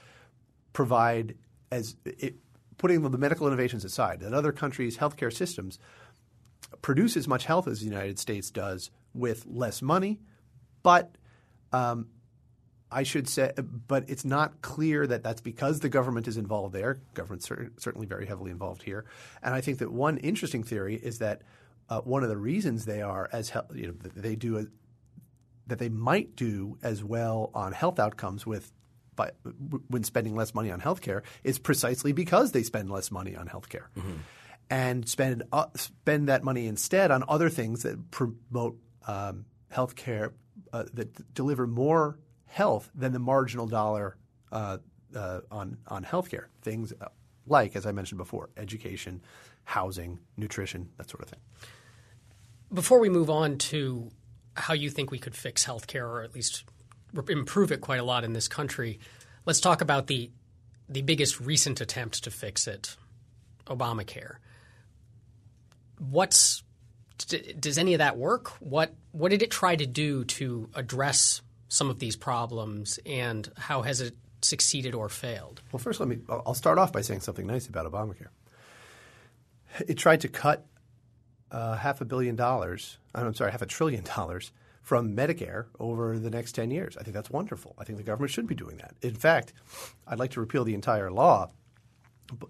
[0.73, 1.37] provide
[1.71, 2.37] as it,
[2.81, 5.79] putting the medical innovations aside, that other countries' healthcare systems
[6.81, 10.19] produce as much health as the United States does with less money,
[10.83, 11.15] but
[11.75, 12.07] um,
[12.91, 13.53] I should say,
[13.87, 17.01] but it's not clear that that's because the government is involved there.
[17.13, 19.05] Government's cer- certainly very heavily involved here,
[19.43, 21.43] and I think that one interesting theory is that
[21.91, 24.65] uh, one of the reasons they are as he- you know they do a,
[25.67, 28.73] that they might do as well on health outcomes with
[29.21, 29.31] by,
[29.89, 33.87] when spending less money on healthcare is precisely because they spend less money on healthcare.
[33.99, 34.17] Mm-hmm.
[34.71, 40.33] And spend uh, spend that money instead on other things that promote um, healthcare
[40.73, 44.17] uh, that deliver more health than the marginal dollar
[44.53, 44.79] uh,
[45.15, 46.47] uh, on on healthcare.
[46.63, 47.09] Things uh,
[47.47, 49.23] like, as I mentioned before, education,
[49.65, 51.41] housing, nutrition, that sort of thing.
[52.73, 54.09] Before we move on to
[54.55, 56.65] how you think we could fix healthcare, or at least
[57.29, 58.99] improve it quite a lot in this country.
[59.47, 60.31] Let's talk about the
[60.89, 62.97] the biggest recent attempt to fix it,
[63.67, 64.37] Obamacare.
[65.99, 66.63] What's
[67.29, 68.49] does any of that work?
[68.61, 73.83] What what did it try to do to address some of these problems, and how
[73.83, 75.61] has it succeeded or failed?
[75.73, 76.19] Well, first, let me.
[76.29, 78.29] I'll start off by saying something nice about Obamacare.
[79.87, 80.67] It tried to cut
[81.53, 82.99] uh, half a billion dollars.
[83.15, 86.97] I'm sorry, half a trillion dollars from Medicare over the next 10 years.
[86.97, 87.75] I think that's wonderful.
[87.79, 88.95] I think the government should be doing that.
[89.03, 89.53] In fact,
[90.07, 91.51] I'd like to repeal the entire law,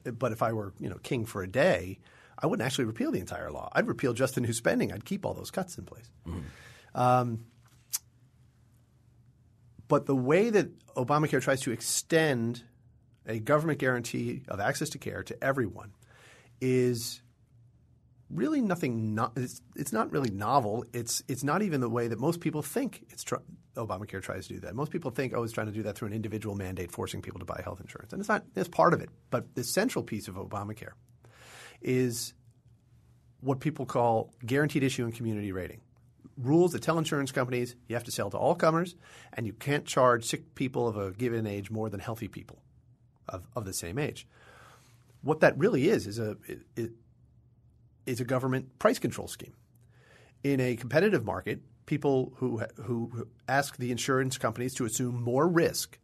[0.04, 1.98] but if I were you know, king for a day,
[2.38, 3.70] I wouldn't actually repeal the entire law.
[3.72, 4.92] I'd repeal just the new spending.
[4.92, 6.10] I'd keep all those cuts in place.
[6.26, 7.00] Mm-hmm.
[7.00, 7.44] Um,
[9.88, 12.62] but the way that Obamacare tries to extend
[13.26, 15.92] a government guarantee of access to care to everyone
[16.60, 17.22] is
[18.32, 19.14] really nothing.
[19.14, 20.84] No, it's, it's not really novel.
[20.92, 23.04] It's it's not even the way that most people think.
[23.10, 23.36] It's tr-
[23.76, 24.74] Obamacare tries to do that.
[24.74, 27.40] Most people think, oh, it's trying to do that through an individual mandate, forcing people
[27.40, 28.44] to buy health insurance, and it's not.
[28.54, 29.10] It's part of it.
[29.30, 30.92] But the central piece of Obamacare
[31.80, 32.34] is
[33.40, 35.80] what people call guaranteed issue and community rating.
[36.36, 38.94] Rules that tell insurance companies you have to sell to all comers,
[39.32, 42.62] and you can't charge sick people of a given age more than healthy people
[43.28, 44.26] of, of the same age.
[45.22, 46.36] What that really is is a
[48.10, 49.54] is a government price control scheme.
[50.42, 55.98] In a competitive market, people who, who ask the insurance companies to assume more risk,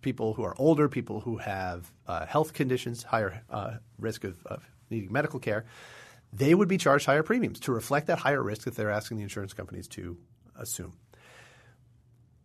[0.00, 4.64] people who are older, people who have uh, health conditions, higher uh, risk of, of
[4.90, 5.64] needing medical care,
[6.32, 9.22] they would be charged higher premiums to reflect that higher risk that they're asking the
[9.22, 10.16] insurance companies to
[10.58, 10.92] assume.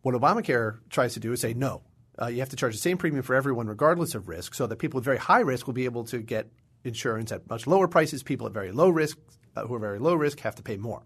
[0.01, 1.82] What Obamacare tries to do is say no.
[2.21, 4.77] Uh, you have to charge the same premium for everyone, regardless of risk, so that
[4.77, 6.49] people with very high risk will be able to get
[6.84, 8.24] insurance at much lower prices.
[8.24, 9.18] People at very low risk,
[9.56, 11.04] uh, who are very low risk, have to pay more.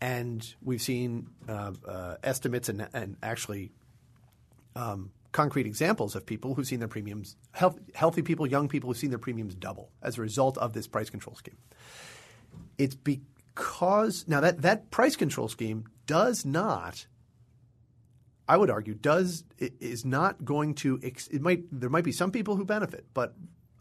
[0.00, 3.72] And we've seen uh, uh, estimates and, and actually
[4.76, 8.98] um, concrete examples of people who've seen their premiums, health, healthy people, young people who've
[8.98, 11.56] seen their premiums double as a result of this price control scheme.
[12.76, 17.06] It's because now that, that price control scheme does not
[18.46, 22.56] I would argue does is not going to it might there might be some people
[22.56, 23.34] who benefit, but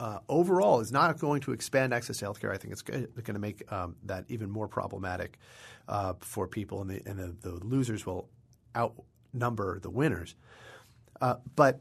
[0.04, 2.54] uh, overall is not going to expand access to healthcare.
[2.54, 5.40] I think it's going to make um, that even more problematic
[5.88, 8.28] uh, for people, and, the, and the, the, losers will
[8.76, 10.36] outnumber the winners.
[11.22, 11.80] Uh, but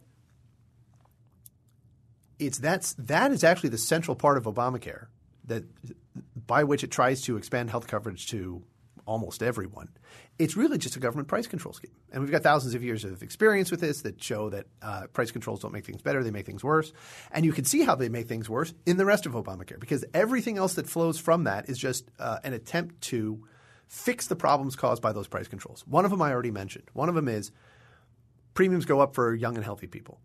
[2.38, 5.06] it's that's that is actually the central part of Obamacare
[5.46, 5.64] that
[6.46, 8.62] by which it tries to expand health coverage to
[9.06, 9.88] almost everyone.
[10.38, 11.92] It's really just a government price control scheme.
[12.10, 15.30] And we've got thousands of years of experience with this that show that uh, price
[15.30, 16.92] controls don't make things better, they make things worse.
[17.30, 20.04] And you can see how they make things worse in the rest of Obamacare because
[20.14, 23.44] everything else that flows from that is just uh, an attempt to
[23.88, 25.84] fix the problems caused by those price controls.
[25.86, 26.84] One of them I already mentioned.
[26.94, 27.50] One of them is
[28.54, 30.18] premiums go up for young and healthy people.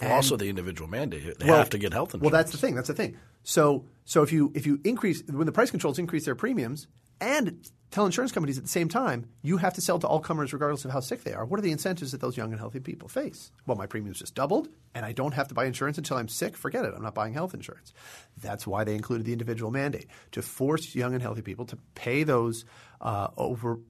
[0.00, 1.38] Well, also the individual mandate.
[1.38, 2.22] They well, have to get health insurance.
[2.22, 2.76] Well, that's the thing.
[2.76, 3.16] That's the thing.
[3.42, 6.86] So, so if you if you increase when the price controls increase their premiums
[7.20, 10.52] and tell insurance companies at the same time you have to sell to all comers
[10.52, 11.44] regardless of how sick they are.
[11.44, 13.50] What are the incentives that those young and healthy people face?
[13.66, 16.56] Well, my premiums just doubled, and I don't have to buy insurance until I'm sick.
[16.56, 16.92] Forget it.
[16.94, 17.92] I'm not buying health insurance.
[18.40, 22.24] That's why they included the individual mandate to force young and healthy people to pay
[22.24, 22.64] those
[23.00, 23.80] uh, over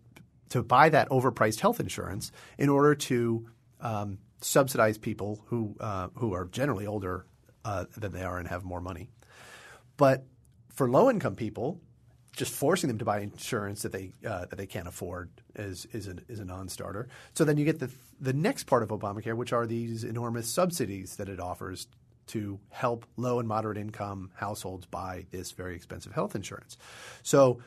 [0.51, 3.47] to buy that overpriced health insurance in order to
[3.81, 7.27] um, subsidize people who uh, who are generally older
[7.65, 9.11] uh, than they are and have more money.
[9.97, 10.27] But
[10.71, 11.81] for low income people,
[12.39, 16.07] just forcing them to buy insurance that they uh, that they can't afford is is
[16.07, 17.09] a, is a non-starter.
[17.35, 21.17] So then you get the the next part of Obamacare, which are these enormous subsidies
[21.17, 21.89] that it offers
[22.29, 26.77] to help low and moderate income households buy this very expensive health insurance.
[27.23, 27.61] So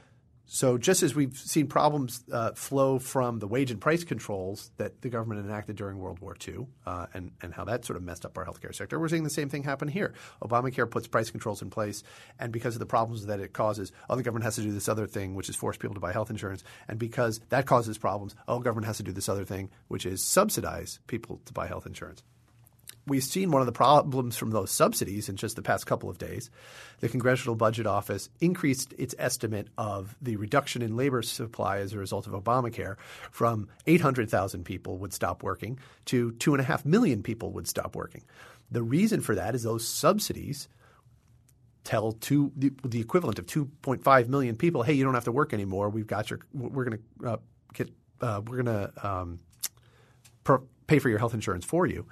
[0.54, 5.02] so just as we've seen problems uh, flow from the wage and price controls that
[5.02, 8.26] the government enacted during World War II uh, and, and how that sort of messed
[8.26, 10.14] up our healthcare sector, we're seeing the same thing happen here.
[10.42, 12.04] Obamacare puts price controls in place,
[12.38, 14.90] and because of the problems that it causes, oh, the government has to do this
[14.90, 16.66] other thing, which is force people to buy health insurance.
[16.90, 20.22] And because that causes problems, oh, government has to do this other thing, which is
[20.22, 22.24] subsidize people to buy health insurance
[23.12, 26.18] we've seen one of the problems from those subsidies in just the past couple of
[26.18, 26.50] days.
[27.02, 31.98] The Congressional Budget Office increased its estimate of the reduction in labor supply as a
[31.98, 32.98] result of Obamacare
[33.30, 38.24] from 800,000 people would stop working to 2.5 million people would stop working.
[38.72, 40.70] The reason for that is those subsidies
[41.84, 45.52] tell two, the, the equivalent of 2.5 million people, hey, you don't have to work
[45.52, 45.90] anymore.
[45.90, 47.38] We've got your, we're going to uh,
[47.74, 47.90] get,
[48.22, 49.40] uh, we're going to um,
[50.88, 52.08] pay for your health insurance for you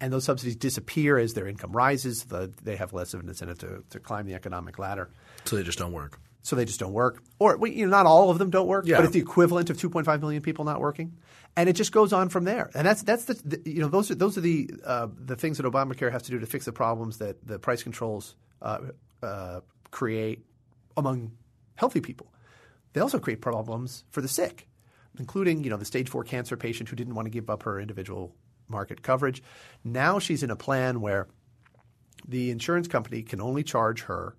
[0.00, 2.24] and those subsidies disappear as their income rises.
[2.24, 5.10] The, they have less of an incentive to, to climb the economic ladder.
[5.44, 6.18] So they just don't work.
[6.42, 7.22] So they just don't work.
[7.38, 8.96] Or you know, not all of them don't work, yeah.
[8.96, 11.16] but it's the equivalent of 2.5 million people not working,
[11.56, 12.70] and it just goes on from there.
[12.72, 15.56] And that's that's the, the you know those are those are the uh, the things
[15.56, 18.78] that Obamacare has to do to fix the problems that the price controls uh,
[19.24, 20.44] uh, create
[20.96, 21.32] among
[21.74, 22.32] healthy people.
[22.92, 24.68] They also create problems for the sick,
[25.18, 27.80] including you know the stage four cancer patient who didn't want to give up her
[27.80, 28.36] individual
[28.68, 29.42] market coverage.
[29.84, 31.28] Now she's in a plan where
[32.26, 34.36] the insurance company can only charge her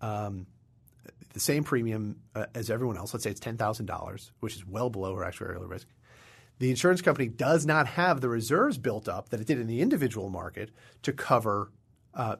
[0.00, 0.46] um,
[1.32, 3.14] the same premium uh, as everyone else.
[3.14, 5.86] Let's say it's ten thousand dollars, which is well below her actuarial risk.
[6.58, 9.80] The insurance company does not have the reserves built up that it did in the
[9.80, 10.70] individual market
[11.02, 11.70] to cover.
[12.14, 12.36] Uh,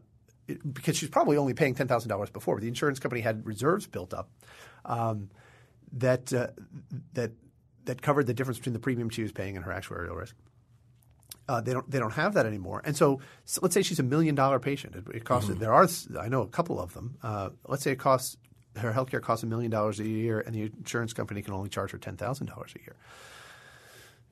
[0.73, 3.87] because she's probably only paying ten thousand dollars before, but the insurance company had reserves
[3.87, 4.31] built up
[4.85, 5.29] um,
[5.93, 6.49] that uh,
[7.13, 7.33] that
[7.85, 10.35] that covered the difference between the premium she was paying and her actuarial risk.
[11.49, 12.83] Uh, they don't they don't have that anymore.
[12.85, 14.95] And so, so let's say she's a million dollar patient.
[14.95, 15.61] It, it costs mm-hmm.
[15.61, 15.89] there are
[16.21, 17.17] I know a couple of them.
[17.23, 18.37] Uh, let's say it costs
[18.77, 21.91] her healthcare costs a million dollars a year, and the insurance company can only charge
[21.93, 22.97] her ten thousand dollars a year.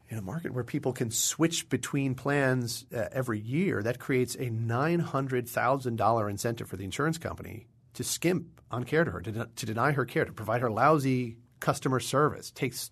[0.08, 4.50] In a market where people can switch between plans uh, every year, that creates a
[4.50, 9.20] nine hundred thousand dollar incentive for the insurance company to skimp on care to her,
[9.20, 12.50] to, to deny her care, to provide her lousy customer service.
[12.50, 12.90] Takes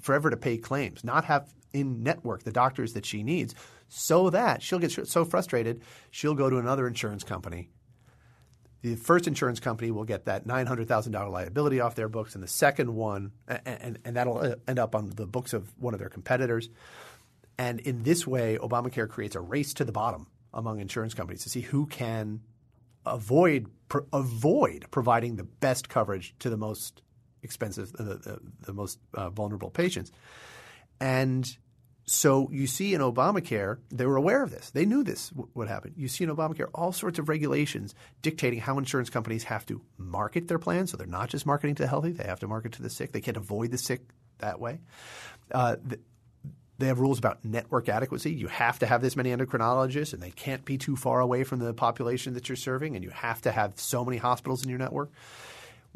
[0.00, 3.54] forever to pay claims, not have in network the doctors that she needs
[3.88, 7.70] so that she'll get so frustrated she'll go to another insurance company.
[8.82, 12.94] The first insurance company will get that $900,000 liability off their books, and the second
[12.94, 16.68] one, and, and, that'll uh, end up on the books of one of their competitors.
[17.58, 21.48] And in this way, Obamacare creates a race to the bottom among insurance companies to
[21.48, 22.42] see who can
[23.04, 23.66] avoid
[24.12, 27.02] avoid providing the best coverage to the most
[27.42, 30.10] expensive, the, the, the most uh, vulnerable patients.
[31.00, 31.46] And
[32.04, 34.70] so you see in Obamacare, they were aware of this.
[34.70, 35.92] They knew this would happen.
[35.96, 40.46] You see in Obamacare all sorts of regulations dictating how insurance companies have to market
[40.46, 40.92] their plans.
[40.92, 43.12] So they're not just marketing to the healthy; they have to market to the sick.
[43.12, 44.02] They can't avoid the sick
[44.38, 44.80] that way.
[45.50, 45.98] Uh, the,
[46.78, 48.32] they have rules about network adequacy.
[48.32, 51.58] You have to have this many endocrinologists, and they can't be too far away from
[51.58, 54.78] the population that you're serving, and you have to have so many hospitals in your
[54.78, 55.10] network.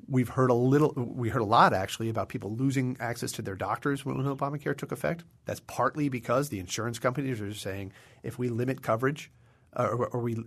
[0.09, 3.55] We've heard a little, we heard a lot actually about people losing access to their
[3.55, 5.24] doctors when Obamacare took effect.
[5.44, 7.92] That's partly because the insurance companies are saying
[8.22, 9.30] if we limit coverage
[9.76, 10.42] or, or we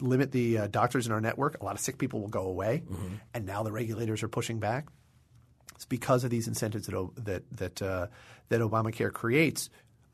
[0.00, 2.82] limit the uh, doctors in our network, a lot of sick people will go away.
[2.84, 3.14] Mm-hmm.
[3.34, 4.88] And now the regulators are pushing back.
[5.74, 8.06] It's because of these incentives that that that, uh,
[8.48, 9.70] that Obamacare creates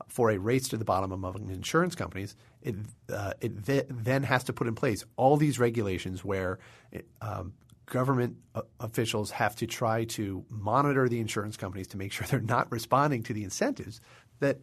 [0.07, 2.35] for a race to the bottom among insurance companies.
[2.61, 2.75] It
[3.11, 6.59] uh, it th- then has to put in place all these regulations where
[6.91, 7.53] it, um,
[7.85, 8.37] government
[8.79, 13.23] officials have to try to monitor the insurance companies to make sure they're not responding
[13.23, 14.01] to the incentives
[14.39, 14.59] that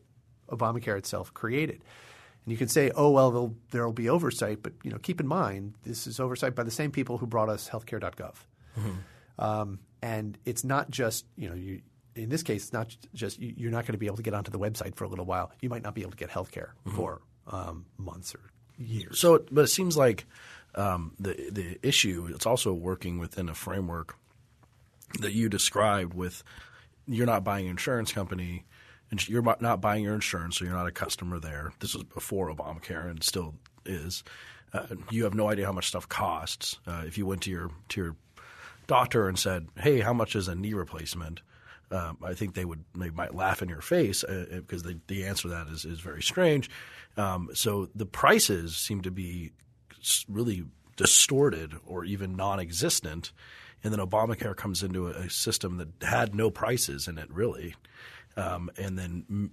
[0.49, 1.83] Obamacare itself created.
[2.45, 5.27] And you can say, oh well, there will be oversight, but you know, keep in
[5.27, 8.35] mind this is oversight by the same people who brought us healthcare.gov.
[8.79, 8.91] Mm-hmm.
[9.39, 11.83] Um, and it's not just you know you,
[12.15, 14.51] in this case, it's not just you're not going to be able to get onto
[14.51, 15.53] the website for a little while.
[15.61, 16.97] You might not be able to get health care mm-hmm.
[16.97, 18.41] for um, months or
[18.79, 19.21] years.
[19.21, 20.27] So, but it seems like
[20.75, 24.17] um, the the issue it's also working within a framework
[25.21, 26.43] that you described with
[27.07, 28.65] you're not buying an insurance company
[29.11, 31.73] and you're not buying your insurance, so you're not a customer there.
[31.81, 33.55] This was before Obamacare and still
[33.87, 34.23] is.
[34.73, 36.79] Uh, you have no idea how much stuff costs.
[36.87, 38.17] Uh, if you went to your to your
[38.87, 41.41] doctor and said, "Hey, how much is a knee replacement?"
[41.91, 45.01] Um, I think they would they might laugh in your face uh, uh because the,
[45.07, 46.69] the answer to that is is very strange.
[47.17, 49.53] Um, so the prices seem to be
[50.29, 50.65] really
[50.97, 53.33] distorted or even non-existent,
[53.85, 57.75] and then Obamacare comes into a, system that had no prices in it really
[58.39, 59.51] um, and then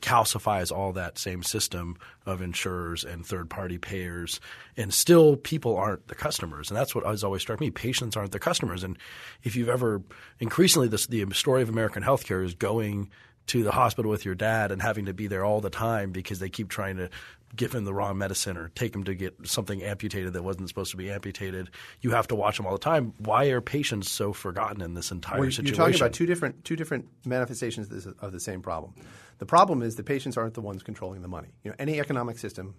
[0.00, 4.40] calcifies all that same system of insurers and third party payers.
[4.76, 6.68] And still, people aren't the customers.
[6.68, 7.70] And that's what has always struck me.
[7.70, 8.82] Patients aren't the customers.
[8.82, 8.98] And
[9.44, 10.02] if you've ever,
[10.40, 13.08] increasingly, this, the story of American healthcare is going
[13.46, 16.40] to the hospital with your dad and having to be there all the time because
[16.40, 17.08] they keep trying to
[17.56, 20.90] give him the wrong medicine or take him to get something amputated that wasn't supposed
[20.90, 21.70] to be amputated.
[22.00, 23.14] You have to watch him all the time.
[23.18, 25.66] Why are patients so forgotten in this entire well, situation?
[25.66, 27.90] You're talking about two different two different manifestations
[28.20, 28.94] of, the same problem.
[29.38, 31.48] The problem is the patients aren't the ones controlling the money.
[31.64, 32.74] You know, any economic system,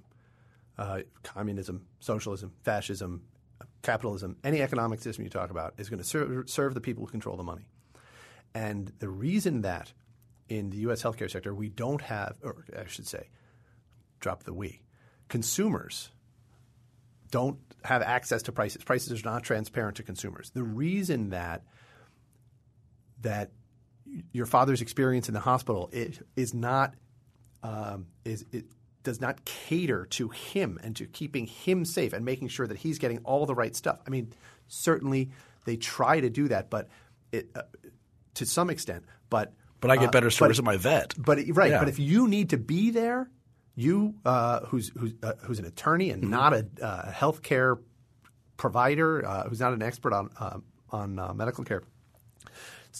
[0.78, 3.24] uh, communism, socialism, fascism,
[3.82, 7.12] capitalism, any economic system you talk about is going to serve, serve the people who
[7.12, 7.66] control the money.
[8.54, 9.94] And the reason that
[10.48, 11.04] in the U.S.
[11.04, 13.30] healthcare sector we don't have, or I should say,
[14.20, 14.82] drop the we.
[15.28, 16.10] Consumers
[17.32, 18.84] don't have access to prices.
[18.84, 20.50] Prices are not transparent to consumers.
[20.52, 21.64] The reason that
[23.22, 23.52] that
[24.32, 26.96] your father's experience in the hospital it, is not
[27.62, 28.66] um, is it
[29.04, 33.00] does not cater to him and to keeping him safe and making sure that he's
[33.00, 34.02] getting all the right stuff.
[34.06, 34.34] I mean,
[34.68, 35.30] certainly
[35.66, 36.90] they try to do that, but
[37.32, 37.62] it, uh,
[38.36, 39.06] to some extent.
[39.30, 41.14] But but I get uh, better service uh, at my vet.
[41.18, 41.80] But right, yeah.
[41.80, 43.30] but if you need to be there
[43.80, 46.32] you, uh, who's who's, uh, who's an attorney and mm-hmm.
[46.32, 47.80] not a uh, healthcare
[48.58, 50.58] provider, uh, who's not an expert on uh,
[50.90, 51.84] on uh, medical care,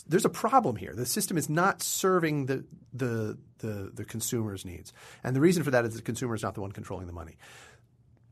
[0.06, 0.94] there's a problem here.
[0.94, 2.64] The system is not serving the,
[2.94, 6.54] the the the consumer's needs, and the reason for that is the consumer is not
[6.54, 7.36] the one controlling the money.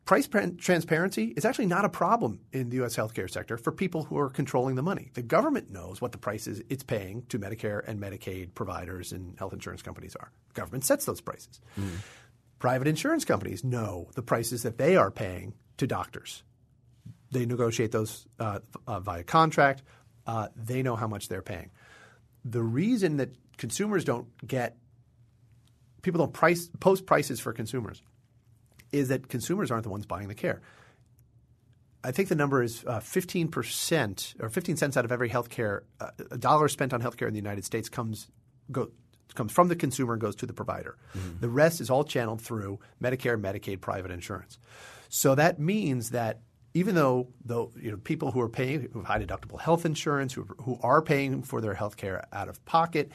[0.07, 2.97] Price transparency is actually not a problem in the U.S.
[2.97, 5.11] healthcare sector for people who are controlling the money.
[5.13, 9.53] The government knows what the prices it's paying to Medicare and Medicaid providers and health
[9.53, 10.33] insurance companies are.
[10.55, 11.61] The government sets those prices.
[11.79, 11.91] Mm.
[12.59, 16.43] Private insurance companies know the prices that they are paying to doctors.
[17.31, 19.83] They negotiate those uh, uh, via contract.
[20.27, 21.71] Uh, they know how much they're paying.
[22.45, 24.77] The reason that consumers don't get
[26.03, 28.03] people don't price post prices for consumers
[28.93, 30.63] is that consumers aren't the ones buying the care.
[32.03, 36.11] I think the number is uh, 15% or 15 cents out of every healthcare uh,
[36.39, 38.29] dollar spent on healthcare in the United States comes
[38.71, 38.91] go,
[39.35, 40.97] comes from the consumer and goes to the provider.
[41.17, 41.41] Mm-hmm.
[41.41, 44.59] The rest is all channeled through Medicare, Medicaid, private insurance.
[45.09, 46.41] So that means that
[46.75, 50.33] even though though you know people who are paying who have high deductible health insurance
[50.33, 53.11] who, who are paying for their health care out of pocket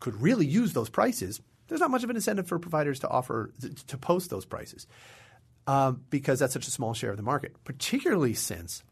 [0.00, 3.52] could really use those prices, there's not much of an incentive for providers to offer
[3.86, 4.86] to post those prices
[5.66, 8.82] um, because that's such a small share of the market, particularly since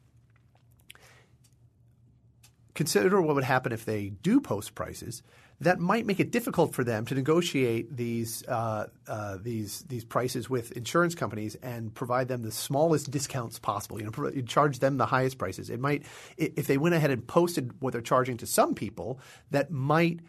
[2.74, 5.22] consider what would happen if they do post prices
[5.60, 10.48] that might make it difficult for them to negotiate these uh, uh, these these prices
[10.48, 14.00] with insurance companies and provide them the smallest discounts possible.
[14.00, 15.68] You know, charge them the highest prices.
[15.68, 16.04] It might
[16.36, 19.18] if they went ahead and posted what they're charging to some people,
[19.50, 20.20] that might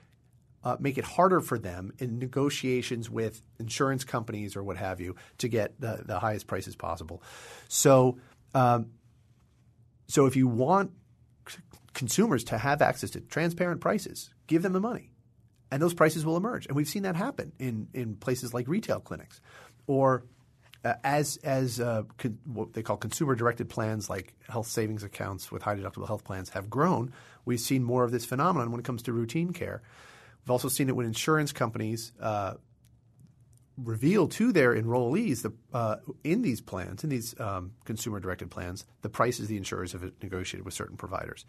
[0.63, 5.15] uh, make it harder for them in negotiations with insurance companies or what have you
[5.38, 7.21] to get the, the highest prices possible.
[7.67, 8.17] So,
[8.53, 8.88] um,
[10.07, 10.91] so if you want
[11.93, 15.11] consumers to have access to transparent prices, give them the money
[15.72, 16.65] and those prices will emerge.
[16.65, 19.41] And we've seen that happen in, in places like retail clinics
[19.88, 20.24] or
[20.84, 25.51] uh, as as uh, con- what they call consumer directed plans like health savings accounts
[25.51, 27.11] with high deductible health plans have grown,
[27.45, 29.82] we've seen more of this phenomenon when it comes to routine care.
[30.43, 32.53] We've also seen it when insurance companies uh,
[33.84, 38.86] reveal to their enrollees the, uh, in these plans, in these um, consumer directed plans,
[39.01, 41.45] the prices the insurers have negotiated with certain providers.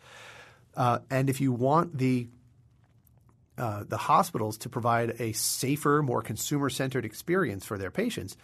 [0.76, 2.28] Uh, and if you want the
[3.61, 8.36] uh, the hospitals to provide a safer, more consumer centered experience for their patients,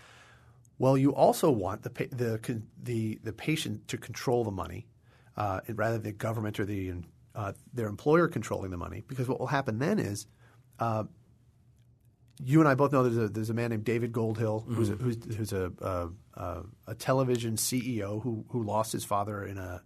[0.79, 4.87] well, you also want the the the, the patient to control the money
[5.37, 6.93] uh, rather than the government or the
[7.35, 9.03] uh, their employer controlling the money.
[9.09, 10.27] Because what will happen then is
[10.79, 11.05] uh,
[12.45, 14.75] you and I both know there's a, there's a man named David Goldhill mm-hmm.
[14.75, 15.73] who's, a, who's, who's a,
[16.35, 19.83] a, a, television CEO who, who lost his father in a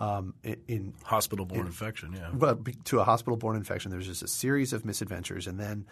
[0.00, 2.14] um, in, hospital-borne in, infection.
[2.14, 3.90] Yeah, well, to a hospital-borne infection.
[3.90, 5.86] There's just a series of misadventures, and then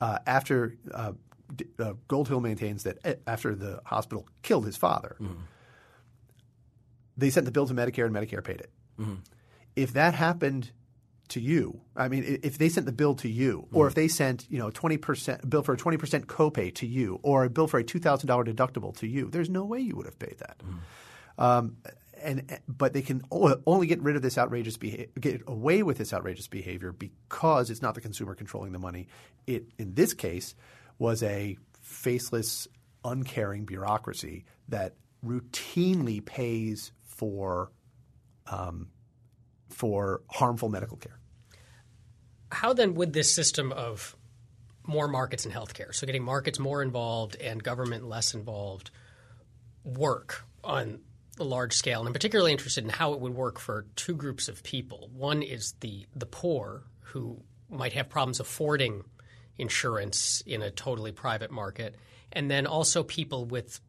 [0.00, 1.12] uh, after uh,
[1.78, 5.40] uh, Goldhill maintains that eh, after the hospital killed his father, mm-hmm.
[7.16, 8.70] they sent the bill to Medicare, and Medicare paid it.
[8.98, 9.14] Mm-hmm.
[9.76, 10.72] If that happened
[11.28, 11.80] to you.
[11.96, 13.88] I mean, if they sent the bill to you, or mm.
[13.88, 17.18] if they sent you know twenty percent bill for a twenty percent copay to you,
[17.22, 19.96] or a bill for a two thousand dollar deductible to you, there's no way you
[19.96, 20.58] would have paid that.
[20.58, 21.42] Mm.
[21.42, 21.76] Um,
[22.24, 26.12] and but they can only get rid of this outrageous behavior, get away with this
[26.12, 29.08] outrageous behavior because it's not the consumer controlling the money.
[29.46, 30.54] It in this case
[30.98, 32.66] was a faceless,
[33.04, 34.94] uncaring bureaucracy that
[35.24, 37.70] routinely pays for
[38.46, 38.88] um,
[39.70, 41.18] for harmful medical care.
[42.50, 44.16] How then would this system of
[44.86, 48.90] more markets in healthcare, so getting markets more involved and government less involved,
[49.82, 51.00] work on
[51.42, 52.00] large scale?
[52.00, 55.10] And I'm particularly interested in how it would work for two groups of people.
[55.12, 59.02] One is the the poor who might have problems affording
[59.58, 61.96] insurance in a totally private market,
[62.32, 63.80] and then also people with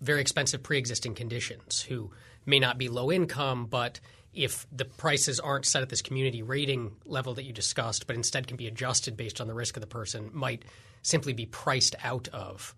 [0.00, 2.10] very expensive pre-existing conditions who
[2.46, 4.00] may not be low income but
[4.34, 8.46] if the prices aren't set at this community rating level that you discussed, but instead
[8.46, 10.64] can be adjusted based on the risk of the person, might
[11.02, 12.74] simply be priced out of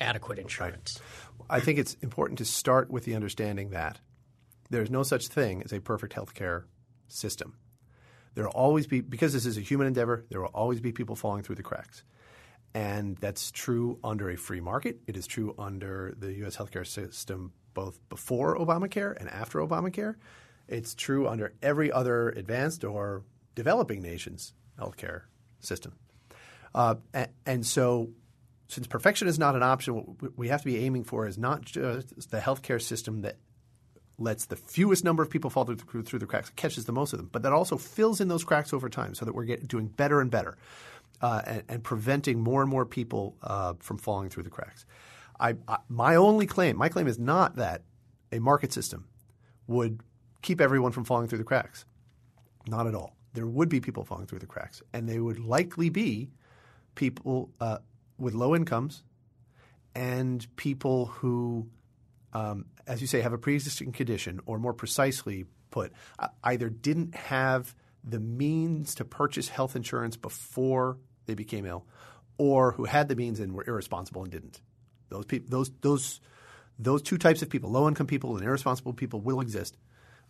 [0.00, 1.00] adequate insurance.
[1.38, 1.46] Right.
[1.58, 4.00] I think it's important to start with the understanding that
[4.70, 6.64] there's no such thing as a perfect healthcare
[7.08, 7.56] system.
[8.34, 11.16] There will always be, because this is a human endeavor, there will always be people
[11.16, 12.04] falling through the cracks.
[12.74, 15.00] And that's true under a free market.
[15.06, 16.56] It is true under the U.S.
[16.56, 20.16] healthcare system both before Obamacare and after Obamacare.
[20.68, 23.22] It's true under every other advanced or
[23.54, 25.22] developing nation's healthcare
[25.60, 25.94] system.
[26.74, 28.10] Uh, and, and, so,
[28.68, 31.62] since perfection is not an option, what we have to be aiming for is not
[31.62, 33.36] just the healthcare system that
[34.18, 37.18] lets the fewest number of people fall through, through the cracks, catches the most of
[37.18, 39.86] them, but that also fills in those cracks over time so that we're get, doing
[39.86, 40.58] better and better
[41.22, 44.84] uh, and, and, preventing more and more people uh, from falling through the cracks.
[45.40, 47.82] I, I, my only claim, my claim is not that
[48.32, 49.06] a market system
[49.66, 50.00] would
[50.42, 51.84] keep everyone from falling through the cracks.
[52.66, 53.16] Not at all.
[53.34, 56.30] There would be people falling through the cracks, and they would likely be
[56.94, 57.78] people uh,
[58.18, 59.02] with low incomes
[59.94, 61.68] and people who,
[62.32, 65.92] um, as you say, have a pre-existing condition, or more precisely put,
[66.44, 71.86] either didn't have the means to purchase health insurance before they became ill,
[72.38, 74.60] or who had the means and were irresponsible and didn't.
[75.08, 76.20] Those those those
[76.78, 79.76] those two types of people, low income people and irresponsible people, will exist.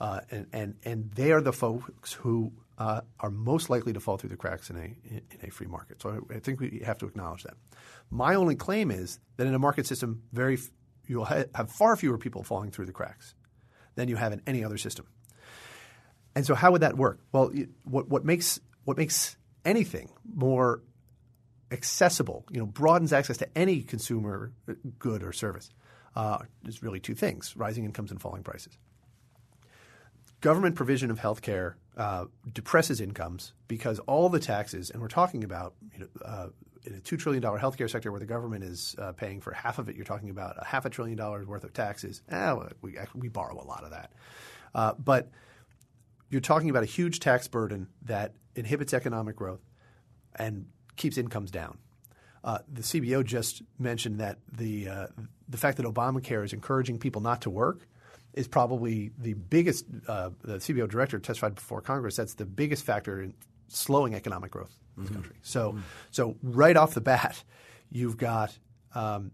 [0.01, 4.17] Uh, and, and, and they are the folks who uh, are most likely to fall
[4.17, 6.01] through the cracks in a, in a free market.
[6.01, 7.55] So I, think we have to acknowledge that.
[8.09, 10.59] My only claim is that in a market system, very
[11.07, 13.35] you'll ha- have far fewer people falling through the cracks
[13.97, 15.07] than you have in any other system.
[16.37, 17.21] And so, how would that work?
[17.33, 17.53] Well,
[17.83, 20.83] what, what makes what makes anything more
[21.73, 24.53] accessible, you know, broadens access to any consumer
[24.99, 25.71] good or service,
[26.15, 28.79] uh, is really two things: rising incomes and falling prices
[30.41, 35.45] government provision of health care uh, depresses incomes because all the taxes, and we're talking
[35.45, 36.49] about you know, uh,
[36.85, 39.89] in a $2 trillion healthcare sector where the government is uh, paying for half of
[39.89, 42.23] it, you're talking about a half a trillion dollars worth of taxes.
[42.31, 44.13] Eh, we, we borrow a lot of that.
[44.75, 45.31] Uh, but
[46.31, 49.61] you're talking about a huge tax burden that inhibits economic growth
[50.37, 50.67] and
[50.97, 51.79] keeps incomes down.
[52.45, 55.07] Uh, the CBO just mentioned that the, uh,
[55.49, 57.89] the fact that Obamacare is encouraging people not to work–
[58.39, 59.85] is probably the biggest.
[60.07, 62.17] Uh, the CBO director testified before Congress.
[62.17, 63.35] That's the biggest factor in
[63.67, 65.15] slowing economic growth in the mm-hmm.
[65.17, 65.37] country.
[65.43, 65.81] So, mm-hmm.
[66.13, 67.43] so right off the bat,
[67.91, 68.57] you've got
[68.95, 69.33] um,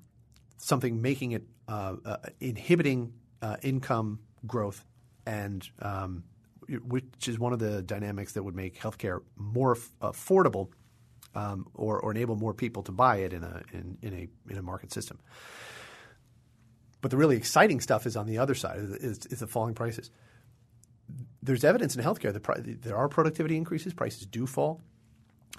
[0.57, 4.85] something making it uh, uh, inhibiting uh, income growth,
[5.27, 6.25] and um,
[6.69, 10.71] which is one of the dynamics that would make healthcare more affordable.
[11.37, 14.57] Um, or, or enable more people to buy it in a in, in a in
[14.57, 15.19] a market system.
[17.05, 20.11] But the really exciting stuff is on the other side, is, is the falling prices.
[21.43, 24.81] There's evidence in healthcare that there are productivity increases, prices do fall.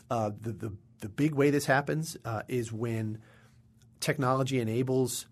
[0.10, 3.20] Uh, the, the, the big way this happens uh, is when
[4.00, 5.28] technology enables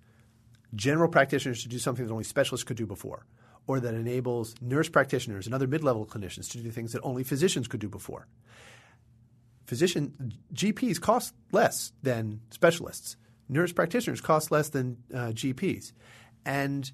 [0.76, 3.26] general practitioners to do something that only specialists could do before,
[3.66, 7.68] or that enables nurse practitioners and other mid-level clinicians to do things that only physicians
[7.68, 8.28] could do before.
[9.66, 13.18] Physician GPs cost less than specialists.
[13.50, 15.92] Nurse practitioners cost less than uh, GPs,
[16.46, 16.92] and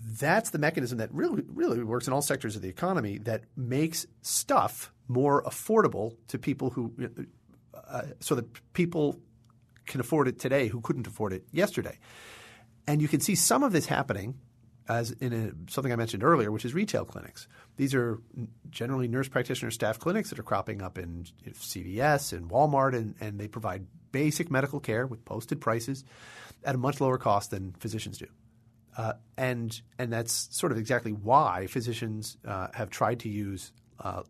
[0.00, 4.06] that's the mechanism that really really works in all sectors of the economy that makes
[4.22, 6.92] stuff more affordable to people who
[7.88, 9.20] uh, so that people
[9.86, 11.98] can afford it today who couldn't afford it yesterday.
[12.86, 14.38] And you can see some of this happening
[14.88, 17.46] as in a, something I mentioned earlier, which is retail clinics.
[17.76, 18.20] These are
[18.70, 23.38] generally nurse practitioner staff clinics that are cropping up in CVS and Walmart, and, and
[23.38, 26.04] they provide basic medical care with posted prices
[26.64, 28.26] at a much lower cost than physicians do.
[28.96, 34.22] Uh, and and that's sort of exactly why physicians uh, have tried to use uh,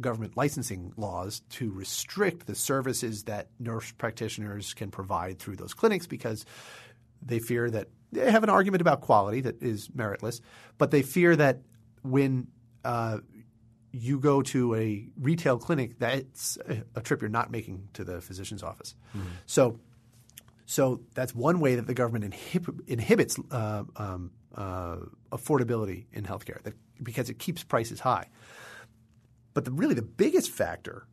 [0.00, 6.06] government licensing laws to restrict the services that nurse practitioners can provide through those clinics
[6.06, 6.44] because
[7.22, 10.40] they fear that they have an argument about quality that is meritless,
[10.78, 11.60] but they fear that
[12.02, 12.48] when
[12.84, 13.18] uh,
[13.92, 16.58] you go to a retail clinic, that's
[16.94, 18.94] a, trip you're not making to the physician's office.
[19.16, 19.28] Mm-hmm.
[19.46, 19.80] So,
[20.66, 24.96] so that's one way that the government inhib- inhibits uh, um, uh,
[25.32, 28.28] affordability in healthcare that, because it keeps prices high.
[29.54, 31.06] But the, really, the biggest factor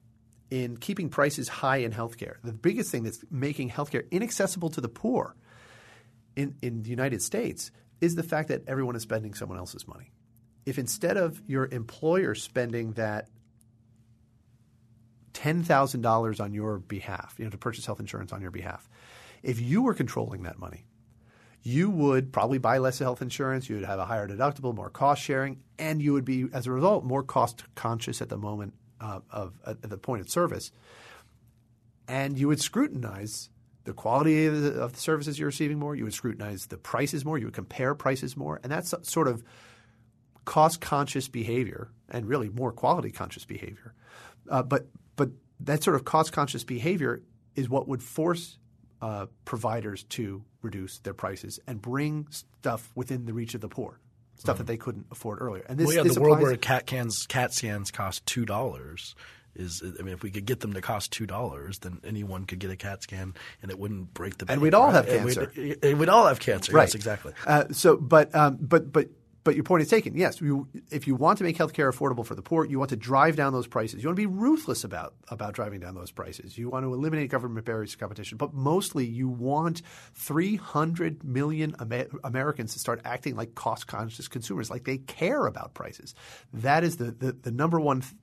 [0.51, 4.89] in keeping prices high in healthcare, the biggest thing that's making healthcare inaccessible to the
[4.89, 5.35] poor
[6.35, 10.11] in, in the United States is the fact that everyone is spending someone else's money.
[10.67, 13.29] If instead of your employer spending that
[15.33, 18.89] $10,000 on your behalf, you know, to purchase health insurance on your behalf,
[19.43, 20.85] if you were controlling that money,
[21.63, 25.21] you would probably buy less health insurance, you would have a higher deductible, more cost
[25.21, 29.21] sharing, and you would be, as a result, more cost conscious at the moment uh,
[29.31, 30.73] of at the point of service.
[32.09, 33.49] And you would scrutinize
[33.85, 35.95] the quality of the, of the, services you're receiving more.
[35.95, 37.37] You would scrutinize the prices more.
[37.37, 39.45] You would compare prices more, and that's sort of
[40.47, 43.93] cost conscious behavior and really more quality conscious behavior.
[44.49, 44.87] Uh, but
[45.17, 45.29] but
[45.59, 47.21] that sort of cost conscious behavior
[47.55, 48.57] is what would force
[49.01, 53.99] uh, providers to reduce their prices and bring stuff within the reach of the poor,
[54.37, 54.59] stuff mm.
[54.59, 55.63] that they couldn't afford earlier.
[55.67, 59.15] And this, well, yeah, this the world where cat cans, CAT scans cost two dollars
[59.53, 62.59] is I mean, if we could get them to cost two dollars, then anyone could
[62.59, 64.55] get a CAT scan, and it wouldn't break the bank.
[64.55, 64.95] And we'd all right?
[64.95, 65.51] have cancer.
[65.55, 66.71] And we'd, we'd, all have cancer.
[66.71, 66.83] Right.
[66.83, 67.33] Yes, exactly.
[67.45, 69.09] Uh, so, but um, but but
[69.47, 70.13] but your point is taken.
[70.13, 72.97] Yes, you, if you want to make healthcare affordable for the poor, you want to
[72.97, 74.03] drive down those prices.
[74.03, 76.57] You want to be ruthless about about driving down those prices.
[76.57, 79.83] You want to eliminate government barriers to competition, but mostly you want
[80.15, 85.73] 300 million Amer- Americans to start acting like cost conscious consumers, like they care about
[85.73, 86.13] prices.
[86.51, 88.15] That is the the, the number one th-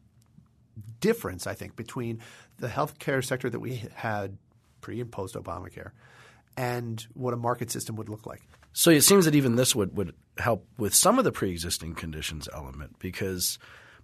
[1.01, 2.21] difference, I think, between
[2.59, 4.37] the healthcare sector that we had
[4.83, 5.93] pre and post Obamacare
[6.57, 8.43] and what a market system would look like.
[8.75, 12.49] So it seems that even this would, would help with some of the pre-existing conditions
[12.53, 13.57] element because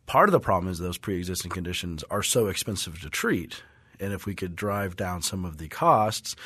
[0.07, 3.63] part of the problem is those pre-existing conditions are so expensive to treat.
[3.99, 6.37] And if we could drive down some of the costs,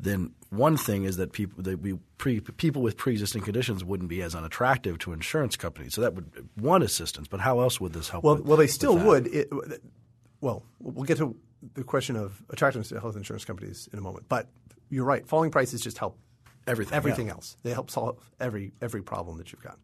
[0.00, 4.22] then one thing is that people that we pre, people with pre-existing conditions wouldn't be
[4.22, 5.92] as unattractive to insurance companies.
[5.94, 7.28] So that would one assistance.
[7.28, 8.24] But how else would this help?
[8.24, 9.26] Well, with, well, they still would.
[9.28, 9.48] It,
[10.40, 11.36] well, we'll get to
[11.74, 14.24] the question of attractiveness to health insurance companies in a moment.
[14.28, 14.48] But
[14.88, 15.26] you're right.
[15.26, 16.18] Falling prices just help
[16.66, 16.94] everything.
[16.94, 17.32] Everything yeah.
[17.32, 17.56] else.
[17.62, 19.78] They help solve every every problem that you've got.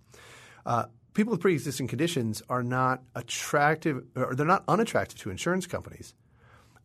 [0.64, 6.14] Uh, people with pre-existing conditions are not attractive, or they're not unattractive to insurance companies,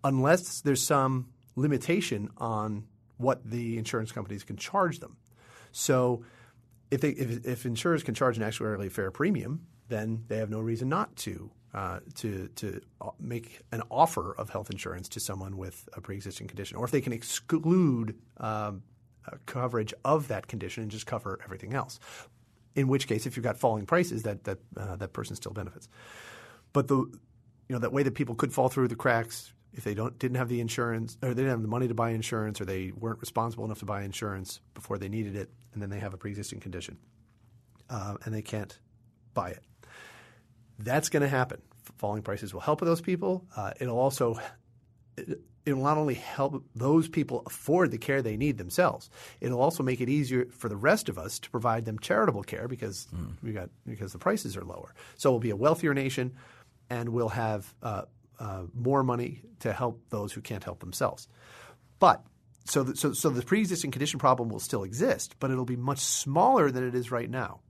[0.04, 2.86] unless there's some limitation on
[3.18, 5.18] what the insurance companies can charge them.
[5.72, 6.24] So,
[6.92, 10.60] if, they, if, if insurers can charge an actuarially fair premium, then they have no
[10.60, 15.58] reason not to uh, to to uh, make an offer of health insurance to someone
[15.58, 18.84] with a pre-existing condition, or if they can exclude um,
[19.46, 22.00] coverage of that condition and just cover everything else.
[22.76, 25.88] In which case, if you've got falling prices, that that uh, that person still benefits.
[26.74, 27.20] But the you
[27.70, 30.50] know that way that people could fall through the cracks if they don't didn't have
[30.50, 33.66] the insurance or they didn't have the money to buy insurance or they weren't responsible
[33.66, 36.98] enough to buy insurance before they needed it, and then they have a pre-existing condition
[37.90, 38.78] uh, and they can't
[39.34, 39.64] buy it.
[40.80, 41.62] That's going to happen.
[41.98, 43.46] Falling prices will help those people.
[43.56, 44.40] Uh, it'll also
[45.18, 49.10] it, will not only help those people afford the care they need themselves,
[49.42, 52.68] it'll also make it easier for the rest of us to provide them charitable care
[52.68, 53.34] because mm.
[53.42, 54.94] we got because the prices are lower.
[55.18, 56.36] So we'll be a wealthier nation,
[56.90, 58.04] and we'll have uh,
[58.40, 61.28] uh, more money to help those who can't help themselves.
[62.00, 62.24] But
[62.66, 66.00] so the, so so the pre-existing condition problem will still exist, but it'll be much
[66.00, 67.62] smaller than it is right now.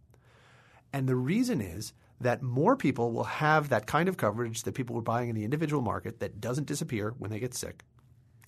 [0.91, 4.95] And the reason is that more people will have that kind of coverage that people
[4.95, 7.83] were buying in the individual market that doesn't disappear when they get sick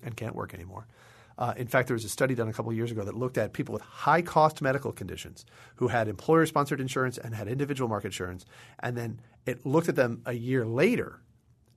[0.02, 0.88] and can't work anymore.
[1.38, 3.38] Uh, in fact, there was a study done a couple of years ago that looked
[3.38, 5.46] at people with high cost medical conditions
[5.76, 8.46] who had employer sponsored insurance and had individual market insurance.
[8.80, 11.20] And then it looked at them a year later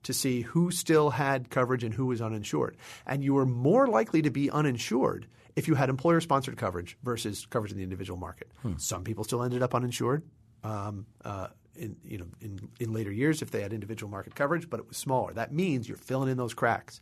[0.03, 2.75] to see who still had coverage and who was uninsured.
[3.05, 7.45] And you were more likely to be uninsured if you had employer sponsored coverage versus
[7.45, 8.51] coverage in the individual market.
[8.63, 8.77] Hmm.
[8.77, 10.23] Some people still ended up uninsured.
[10.63, 14.69] Um, uh, in you know in, in later years if they had individual market coverage,
[14.69, 15.33] but it was smaller.
[15.33, 17.01] That means you're filling in those cracks.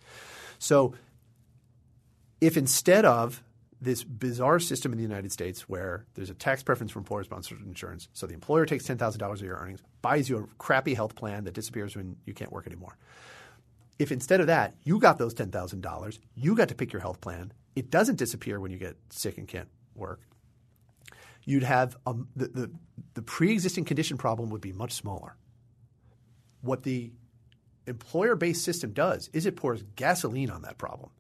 [0.58, 0.94] So
[2.42, 3.44] if instead of
[3.82, 7.62] this bizarre system in the United States where there's a tax preference for employer sponsored
[7.66, 10.94] insurance, so the employer takes ten thousand dollars of your earnings, buys you a crappy
[10.94, 12.98] health plan that disappears when you can't work anymore.
[13.98, 17.02] If instead of that you got those ten thousand dollars, you got to pick your
[17.02, 17.52] health plan.
[17.76, 20.22] It doesn't disappear when you get sick and can't work.
[21.50, 22.72] You'd have um, the, the
[23.16, 25.36] the pre-existing condition problem would be much smaller.
[26.62, 27.12] What the
[27.88, 31.12] employer-based system does is it pours gasoline on that problem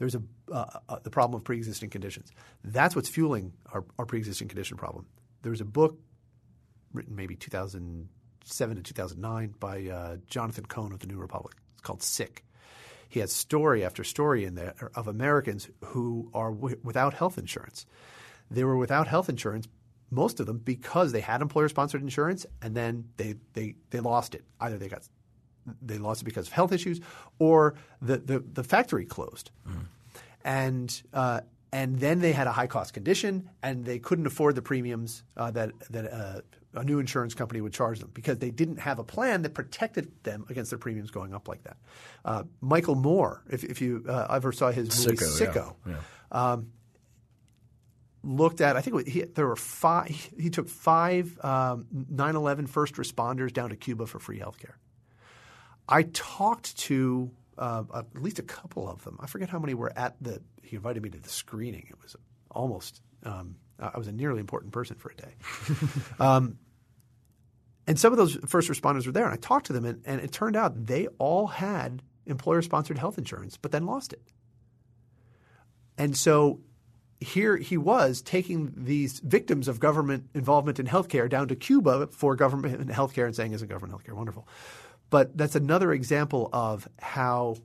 [0.00, 2.32] there's a, uh, uh, the problem of pre-existing conditions.
[2.64, 5.04] That's what's fueling our, our pre-existing condition problem.
[5.42, 6.00] There's a book
[6.94, 11.54] written maybe 2007 to 2009 by uh, Jonathan Cohn of the New Republic.
[11.74, 12.44] It's called Sick.
[13.10, 17.84] He has story after story in there of Americans who are w- without health insurance.
[18.50, 19.68] They were without health insurance,
[20.10, 24.44] most of them, because they had employer-sponsored insurance and then they, they, they lost it.
[24.60, 25.02] Either they got
[25.82, 27.00] they lost it because of health issues,
[27.38, 29.84] or the the, the factory closed, mm.
[30.44, 31.40] and uh,
[31.72, 35.50] and then they had a high cost condition, and they couldn't afford the premiums uh,
[35.50, 36.40] that that uh,
[36.74, 40.10] a new insurance company would charge them because they didn't have a plan that protected
[40.22, 41.76] them against their premiums going up like that.
[42.24, 45.92] Uh, Michael Moore, if, if you uh, ever saw his movie Sicko, Sicko yeah.
[45.92, 46.52] Yeah.
[46.52, 46.68] Um,
[48.22, 48.76] looked at.
[48.76, 50.08] I think he, there were five.
[50.38, 54.78] He took five um, 9/11 first responders down to Cuba for free health care.
[55.88, 59.18] I talked to uh, at least a couple of them.
[59.20, 60.40] I forget how many were at the.
[60.62, 61.86] He invited me to the screening.
[61.90, 62.16] It was
[62.50, 63.02] almost.
[63.24, 65.34] Um, I was a nearly important person for a day.
[66.20, 66.58] um,
[67.86, 70.20] and some of those first responders were there, and I talked to them, and, and
[70.20, 74.22] it turned out they all had employer-sponsored health insurance, but then lost it.
[75.96, 76.60] And so
[77.20, 82.34] here he was taking these victims of government involvement in healthcare down to Cuba for
[82.34, 84.48] government healthcare and saying, "Isn't government healthcare wonderful?"
[85.10, 87.56] But that's another example of how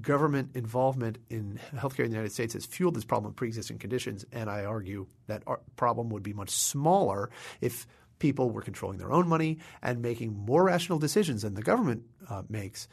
[0.00, 4.24] government involvement in healthcare in the United States has fueled this problem of pre-existing conditions.
[4.32, 5.42] And I argue that
[5.76, 7.30] problem would be much smaller
[7.60, 7.86] if
[8.18, 12.42] people were controlling their own money and making more rational decisions than the government uh,
[12.48, 12.86] makes.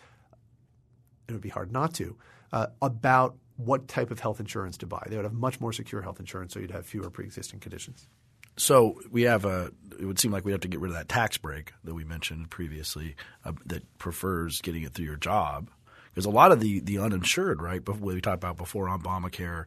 [1.28, 2.18] It would be hard not to
[2.52, 5.06] uh, about what type of health insurance to buy.
[5.10, 8.08] They would have much more secure health insurance, so you'd have fewer pre-existing conditions.
[8.56, 9.72] So we have a.
[10.00, 12.04] It would seem like we have to get rid of that tax break that we
[12.04, 15.70] mentioned previously uh, that prefers getting it through your job
[16.18, 17.88] because a lot of the the uninsured, right?
[17.88, 19.66] What we talked about before Obamacare,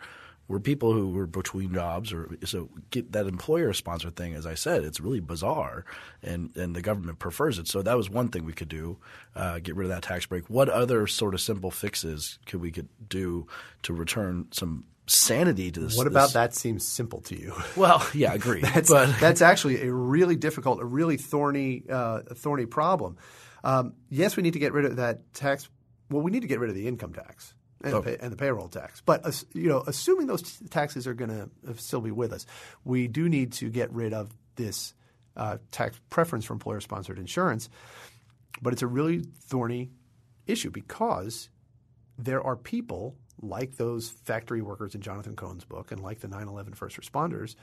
[0.51, 4.35] were people who were between jobs or so get that employer sponsored thing.
[4.35, 5.85] As I said, it's really bizarre,
[6.25, 7.69] and and the government prefers it.
[7.69, 8.99] So that was one thing we could do,
[9.37, 10.51] uh, get rid of that tax break.
[10.51, 13.47] What other sort of simple fixes could we could do
[13.83, 15.97] to return some sanity to this.
[15.97, 16.33] What about this.
[16.33, 17.55] that seems simple to you?
[17.77, 18.61] Well, yeah, I agree.
[18.75, 23.19] that's, but that's actually a really difficult, a really thorny, uh, thorny problem.
[23.63, 25.69] Um, yes, we need to get rid of that tax.
[26.11, 27.55] Well, we need to get rid of the income tax.
[27.83, 28.01] And, oh.
[28.01, 31.51] the, pay, and the, payroll tax, but you know, assuming those taxes are going to
[31.67, 32.45] uh, still be with us,
[32.85, 34.93] we do need to get rid of this
[35.37, 37.71] uh, tax preference for employer-sponsored insurance.
[38.61, 39.91] But it's a really thorny
[40.47, 41.49] issue because
[42.19, 46.47] there are people like those factory workers in Jonathan Cohn's book and like the 9
[46.47, 47.55] 11 first responders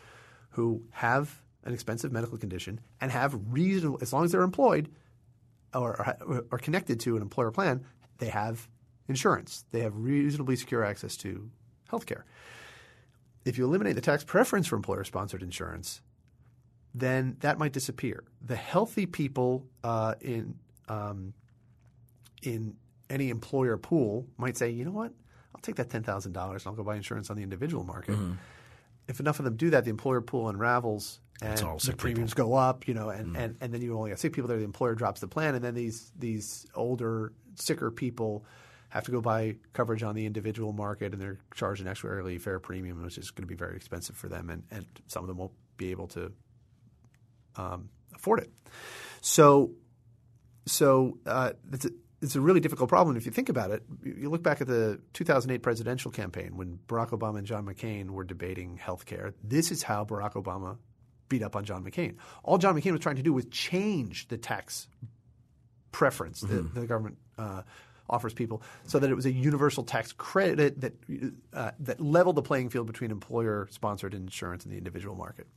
[0.51, 4.89] who have an expensive medical condition and have reasonable, as long as they're employed
[5.73, 6.15] or
[6.51, 7.85] are connected to an employer plan,
[8.17, 8.67] they have
[9.07, 9.65] insurance.
[9.71, 11.49] They have reasonably secure access to
[11.89, 12.25] health care.
[13.45, 16.01] If you eliminate the tax preference for employer sponsored insurance,
[16.93, 18.23] then that might disappear.
[18.41, 20.55] The healthy people uh, in
[20.89, 21.33] um,
[22.43, 22.75] in
[23.09, 25.13] any employer pool might say, you know what,
[25.55, 28.15] I'll take that ten thousand dollars and I'll go buy insurance on the individual market.
[28.15, 28.33] Mm-hmm.
[29.07, 32.49] If enough of them do that, the employer pool unravels and the premiums people.
[32.49, 32.87] go up.
[32.87, 33.35] You know, and, mm-hmm.
[33.37, 34.57] and, and then you only have sick people there.
[34.57, 38.45] The employer drops the plan, and then these these older, sicker people
[38.97, 42.59] have to go buy coverage on the individual market, and they're charged an actuarially fair
[42.59, 45.37] premium, which is going to be very expensive for them, and, and some of them
[45.37, 46.31] won't be able to
[47.55, 48.51] um, afford it.
[49.21, 49.71] So,
[50.65, 51.53] so uh,
[52.21, 53.83] it's a really difficult problem if you think about it.
[54.03, 58.23] You look back at the 2008 presidential campaign when Barack Obama and John McCain were
[58.23, 59.33] debating health care.
[59.43, 60.77] This is how Barack Obama
[61.29, 62.15] beat up on John McCain.
[62.43, 64.87] All John McCain was trying to do was change the tax
[65.91, 66.73] preference mm-hmm.
[66.73, 67.61] that the government uh,
[68.09, 70.93] offers people, so that it was a universal tax credit that
[71.53, 75.47] uh, that leveled the playing field between employer-sponsored insurance and the individual market.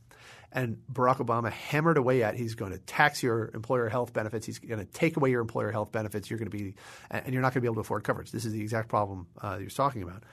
[0.53, 4.45] And Barack Obama hammered away at he's going to tax your employer health benefits.
[4.45, 6.29] He's going to take away your employer health benefits.
[6.29, 6.75] You're going to be,
[7.09, 8.31] and you're not going to be able to afford coverage.
[8.31, 10.23] This is the exact problem uh, you're talking about.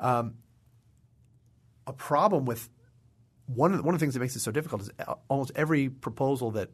[0.00, 0.34] Um,
[1.86, 2.68] a problem with
[3.46, 4.90] one of the, one of the things that makes it so difficult is
[5.28, 6.70] almost every proposal that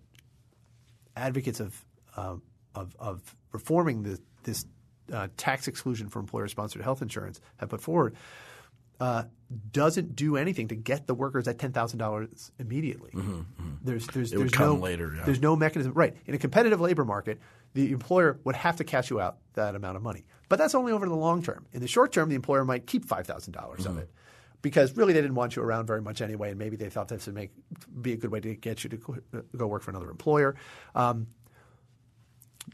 [1.17, 1.85] advocates of
[2.17, 2.37] uh,
[2.75, 4.67] of, of, reforming the, this
[5.13, 8.17] uh, tax exclusion for employer-sponsored health insurance have put forward
[9.01, 9.25] uh,
[9.71, 13.11] doesn't do anything to get the workers at ten thousand dollars immediately.
[13.13, 13.75] Mm-hmm, mm-hmm.
[13.83, 15.23] There's there's it there's no later, yeah.
[15.25, 17.39] there's no mechanism right in a competitive labor market.
[17.75, 20.93] The employer would have to cash you out that amount of money, but that's only
[20.93, 21.67] over the long term.
[21.73, 24.01] In the short term, the employer might keep five thousand dollars of mm-hmm.
[24.01, 24.11] it
[24.63, 27.27] because really they didn't want you around very much anyway, and maybe they thought this
[27.27, 27.53] would make
[28.01, 29.23] be a good way to get you to
[29.57, 30.57] go work for another employer.
[30.97, 31.29] Um,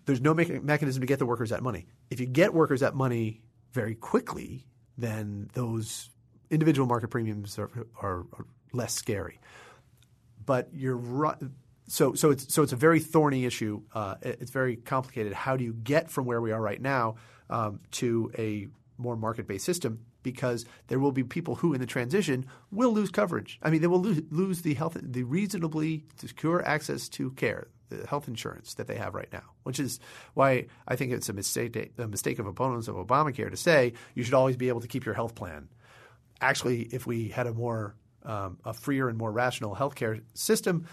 [0.07, 1.87] there's no me- mechanism to get the workers that money.
[2.11, 3.43] If you get workers that money
[3.73, 6.11] very quickly, then those
[6.51, 9.41] individual market premiums are, are, are less scary.
[10.45, 11.37] But you're right.
[11.89, 13.83] So, so it's so it's a very thorny issue.
[13.95, 15.33] Uh, it's very complicated.
[15.33, 17.17] How do you get from where we are right now
[17.51, 20.05] um, to a more market-based system?
[20.25, 23.61] Because there will be people who, in the transition, will lose coverage.
[23.63, 28.05] I mean, they will lose, lose the health, the reasonably secure access to care, the
[28.09, 29.45] health insurance that they have right now.
[29.63, 30.01] Which is
[30.35, 34.25] why I think it's a mistake, a mistake of opponents of Obamacare to say you
[34.25, 35.69] should always be able to keep your health plan.
[36.41, 37.95] Actually, if we had a more
[38.25, 40.87] um, a freer and more rational healthcare system,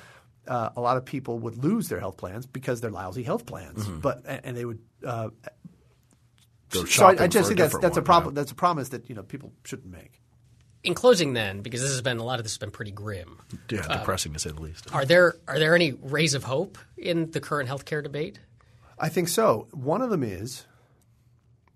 [0.47, 3.85] uh, a lot of people would lose their health plans because they're lousy health plans.
[3.85, 3.99] Mm-hmm.
[3.99, 5.29] But and they would uh,
[6.71, 8.33] so I, I, just think that's that's one, a problem.
[8.33, 8.41] Yeah.
[8.41, 10.21] That's a promise that you know people shouldn't make.
[10.83, 13.39] In closing, then, because this has been a lot of this has been pretty grim.
[13.69, 14.93] Yeah, uh, depressing to say the least.
[14.93, 18.39] Are there are there any rays of hope in the current healthcare debate?
[18.97, 19.67] I think so.
[19.71, 20.65] One of them is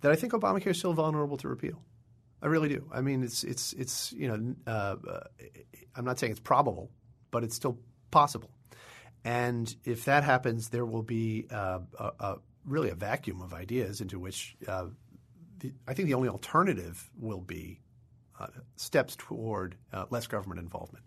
[0.02, 1.82] that I think Obamacare is still vulnerable to repeal.
[2.42, 2.88] I really do.
[2.92, 5.20] I mean, it's it's it's you know, uh, uh,
[5.96, 6.92] I'm not saying it's probable,
[7.32, 7.80] but it's still
[8.12, 8.52] possible.
[9.24, 14.02] And if that happens, there will be uh, a, a really a vacuum of ideas
[14.02, 14.88] into which uh,
[15.60, 17.80] the, I think the only alternative will be
[18.40, 21.06] uh, steps toward uh, less government involvement.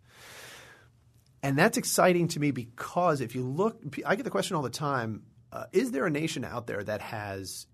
[1.43, 4.71] And that's exciting to me because if you look, I get the question all the
[4.71, 7.67] time uh, is there a nation out there that has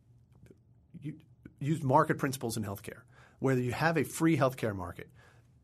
[1.61, 3.03] used market principles in healthcare,
[3.39, 5.09] where you have a free healthcare market?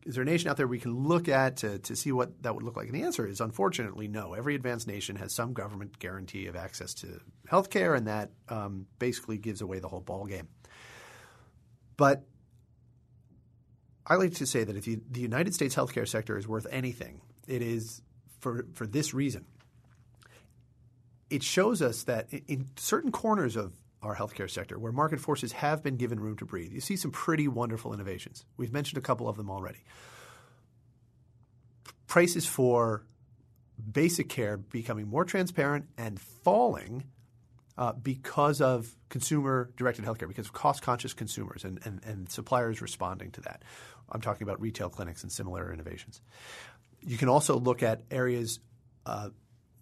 [0.05, 2.55] Is there a nation out there we can look at to, to see what that
[2.55, 2.87] would look like?
[2.87, 4.33] And the answer is unfortunately no.
[4.33, 8.87] Every advanced nation has some government guarantee of access to health care, and that um,
[8.99, 10.47] basically gives away the whole ball game.
[11.97, 12.23] But
[14.05, 17.21] I like to say that if you, the United States healthcare sector is worth anything,
[17.47, 18.01] it is
[18.39, 19.45] for, for this reason.
[21.29, 25.83] It shows us that in certain corners of our healthcare sector, where market forces have
[25.83, 26.71] been given room to breathe.
[26.71, 28.45] You see some pretty wonderful innovations.
[28.57, 29.83] We've mentioned a couple of them already.
[32.07, 33.05] Prices for
[33.91, 37.05] basic care becoming more transparent and falling
[37.77, 42.81] uh, because of consumer directed healthcare, because of cost conscious consumers and, and, and suppliers
[42.81, 43.63] responding to that.
[44.09, 46.21] I'm talking about retail clinics and similar innovations.
[47.01, 48.59] You can also look at areas
[49.05, 49.29] uh,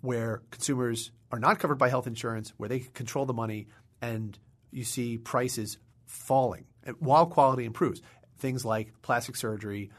[0.01, 3.67] where consumers are not covered by health insurance, where they control the money,
[4.01, 4.37] and
[4.71, 6.65] you see prices falling
[6.99, 8.01] while quality improves.
[8.39, 9.91] Things like plastic surgery,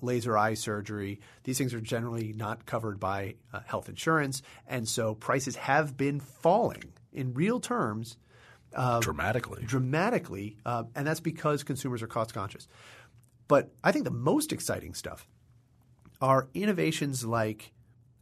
[0.00, 4.42] laser eye surgery, these things are generally not covered by uh, health insurance.
[4.66, 8.16] And so prices have been falling in real terms.
[8.74, 9.64] Uh, dramatically.
[9.64, 10.56] Dramatically.
[10.66, 12.66] Uh, and that's because consumers are cost conscious.
[13.48, 15.28] But I think the most exciting stuff
[16.20, 17.72] are innovations like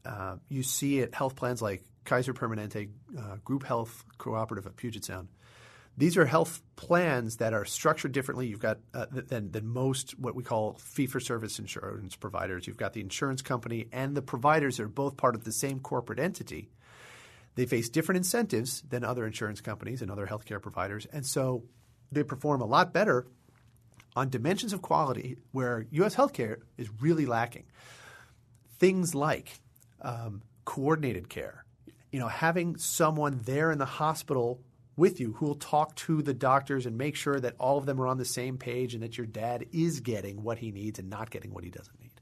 [0.05, 5.05] uh, you see at health plans like Kaiser Permanente uh, Group Health Cooperative of Puget
[5.05, 5.29] Sound.
[5.97, 8.49] These are health plans that are structured differently.
[8.49, 12.67] You've got uh, than than most what we call fee for service insurance providers.
[12.67, 16.19] You've got the insurance company and the providers are both part of the same corporate
[16.19, 16.69] entity.
[17.55, 21.63] They face different incentives than other insurance companies and other healthcare providers, and so
[22.11, 23.27] they perform a lot better
[24.17, 26.15] on dimensions of quality where U.S.
[26.15, 27.65] healthcare is really lacking.
[28.79, 29.59] Things like
[30.03, 31.64] um, coordinated care,
[32.15, 34.61] you know, having someone there in the hospital
[34.97, 38.01] with you who will talk to the doctors and make sure that all of them
[38.01, 41.11] are on the same page and that your dad is getting what he needs and
[41.11, 42.12] not getting what he doesn't need.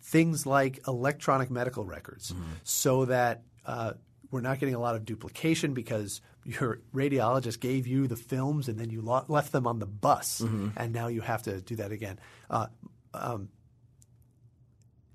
[0.00, 2.44] Things like electronic medical records mm-hmm.
[2.62, 3.94] so that uh,
[4.30, 8.78] we're not getting a lot of duplication because your radiologist gave you the films and
[8.78, 10.68] then you lo- left them on the bus mm-hmm.
[10.76, 12.20] and now you have to do that again.
[12.48, 12.68] Uh,
[13.12, 13.48] um,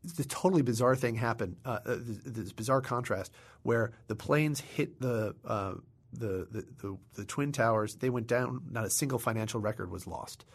[0.04, 1.58] the totally bizarre thing happened.
[1.66, 1.96] Uh, uh
[2.26, 3.32] this bizarre contrast
[3.64, 5.74] where the planes hit the uh,
[6.16, 8.62] the, the, the, the Twin Towers, they went down.
[8.70, 10.46] Not a single financial record was lost.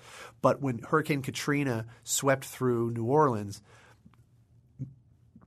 [0.40, 3.61] But when Hurricane Katrina swept through New Orleans,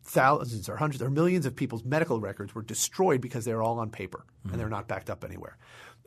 [0.03, 3.89] thousands or hundreds or millions of people's medical records were destroyed because they're all on
[3.89, 4.51] paper mm-hmm.
[4.51, 5.57] and they're not backed up anywhere.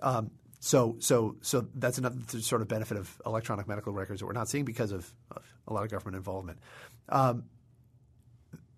[0.03, 0.31] Um,
[0.61, 4.49] so, so, so that's another sort of benefit of electronic medical records that we're not
[4.49, 6.59] seeing because of, of a lot of government involvement.
[7.09, 7.45] Um,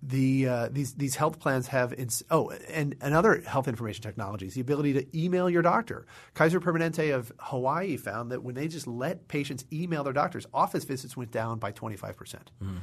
[0.06, 4.60] the uh, these these health plans have ins- oh and another health information technologies the
[4.60, 6.06] ability to email your doctor.
[6.34, 10.84] Kaiser Permanente of Hawaii found that when they just let patients email their doctors, office
[10.84, 12.50] visits went down by twenty five percent.
[12.62, 12.78] Mm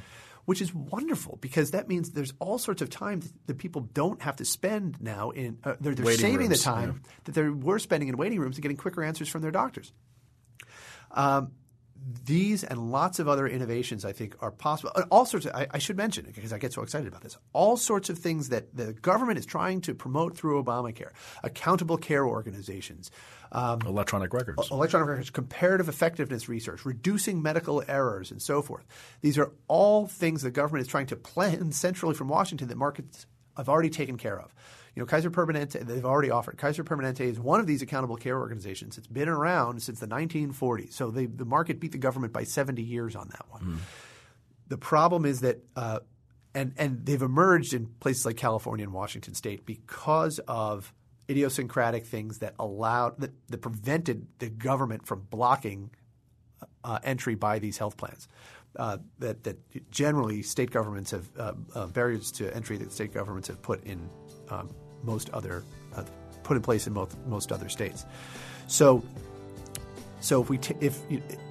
[0.45, 4.36] which is wonderful because that means there's all sorts of time that people don't have
[4.36, 7.11] to spend now in uh, they're, they're saving rooms, the time yeah.
[7.24, 9.93] that they were spending in waiting rooms and getting quicker answers from their doctors.
[11.11, 11.51] Um,
[12.25, 14.91] these and lots of other innovations, I think, are possible.
[15.09, 17.77] All sorts of, I, I, should mention, because I get so excited about this, all
[17.77, 21.11] sorts of things that the government is trying to promote through Obamacare,
[21.43, 23.11] accountable care organizations,
[23.51, 28.85] um, electronic records, electronic records, comparative effectiveness research, reducing medical errors, and so forth.
[29.21, 33.25] These are all things the government is trying to plan centrally from Washington that markets
[33.55, 34.53] have already taken care of.
[34.95, 36.57] You know, Kaiser Permanente, they've already offered.
[36.57, 38.97] Kaiser Permanente is one of these accountable care organizations.
[38.97, 40.93] It's been around since the 1940s.
[40.93, 43.61] So they, the market beat the government by 70 years on that one.
[43.61, 43.77] Mm.
[44.67, 45.99] The problem is that, uh,
[46.53, 50.93] and, and they've emerged in places like California and Washington state because of
[51.27, 55.89] idiosyncratic things that allowed, that, that prevented the government from blocking
[56.83, 58.27] uh, entry by these health plans.
[58.75, 63.47] Uh, that, that generally state governments have uh, uh, barriers to entry that state governments
[63.47, 64.09] have put in
[64.49, 64.67] um,
[65.03, 65.63] most other
[65.95, 66.03] uh,
[66.43, 68.05] put in place in most most other states.
[68.67, 69.03] So.
[70.19, 71.01] So if we t- if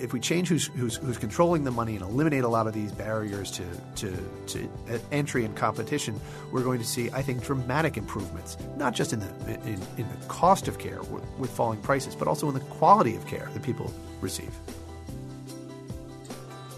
[0.00, 2.90] if we change who's, who's, who's controlling the money and eliminate a lot of these
[2.90, 3.64] barriers to
[3.96, 6.18] to, to entry and competition,
[6.50, 9.28] we're going to see I think dramatic improvements, not just in the
[9.66, 13.14] in, in the cost of care with, with falling prices, but also in the quality
[13.14, 13.92] of care that people
[14.22, 14.54] receive.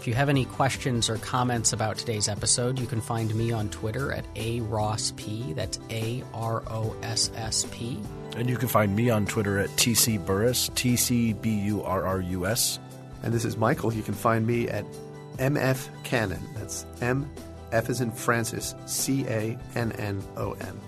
[0.05, 3.69] If you have any questions or comments about today's episode, you can find me on
[3.69, 5.53] Twitter at A Ross P.
[5.53, 7.99] That's A R O S S P.
[8.37, 12.05] And you can find me on Twitter at TC Burrus, T C B U R
[12.05, 12.77] R U S.
[13.23, 13.91] And this is Michael.
[13.91, 14.85] You can find me at
[15.37, 16.43] MF Cannon.
[16.53, 17.27] That's M
[17.71, 20.79] F as in Francis, C A N N O N.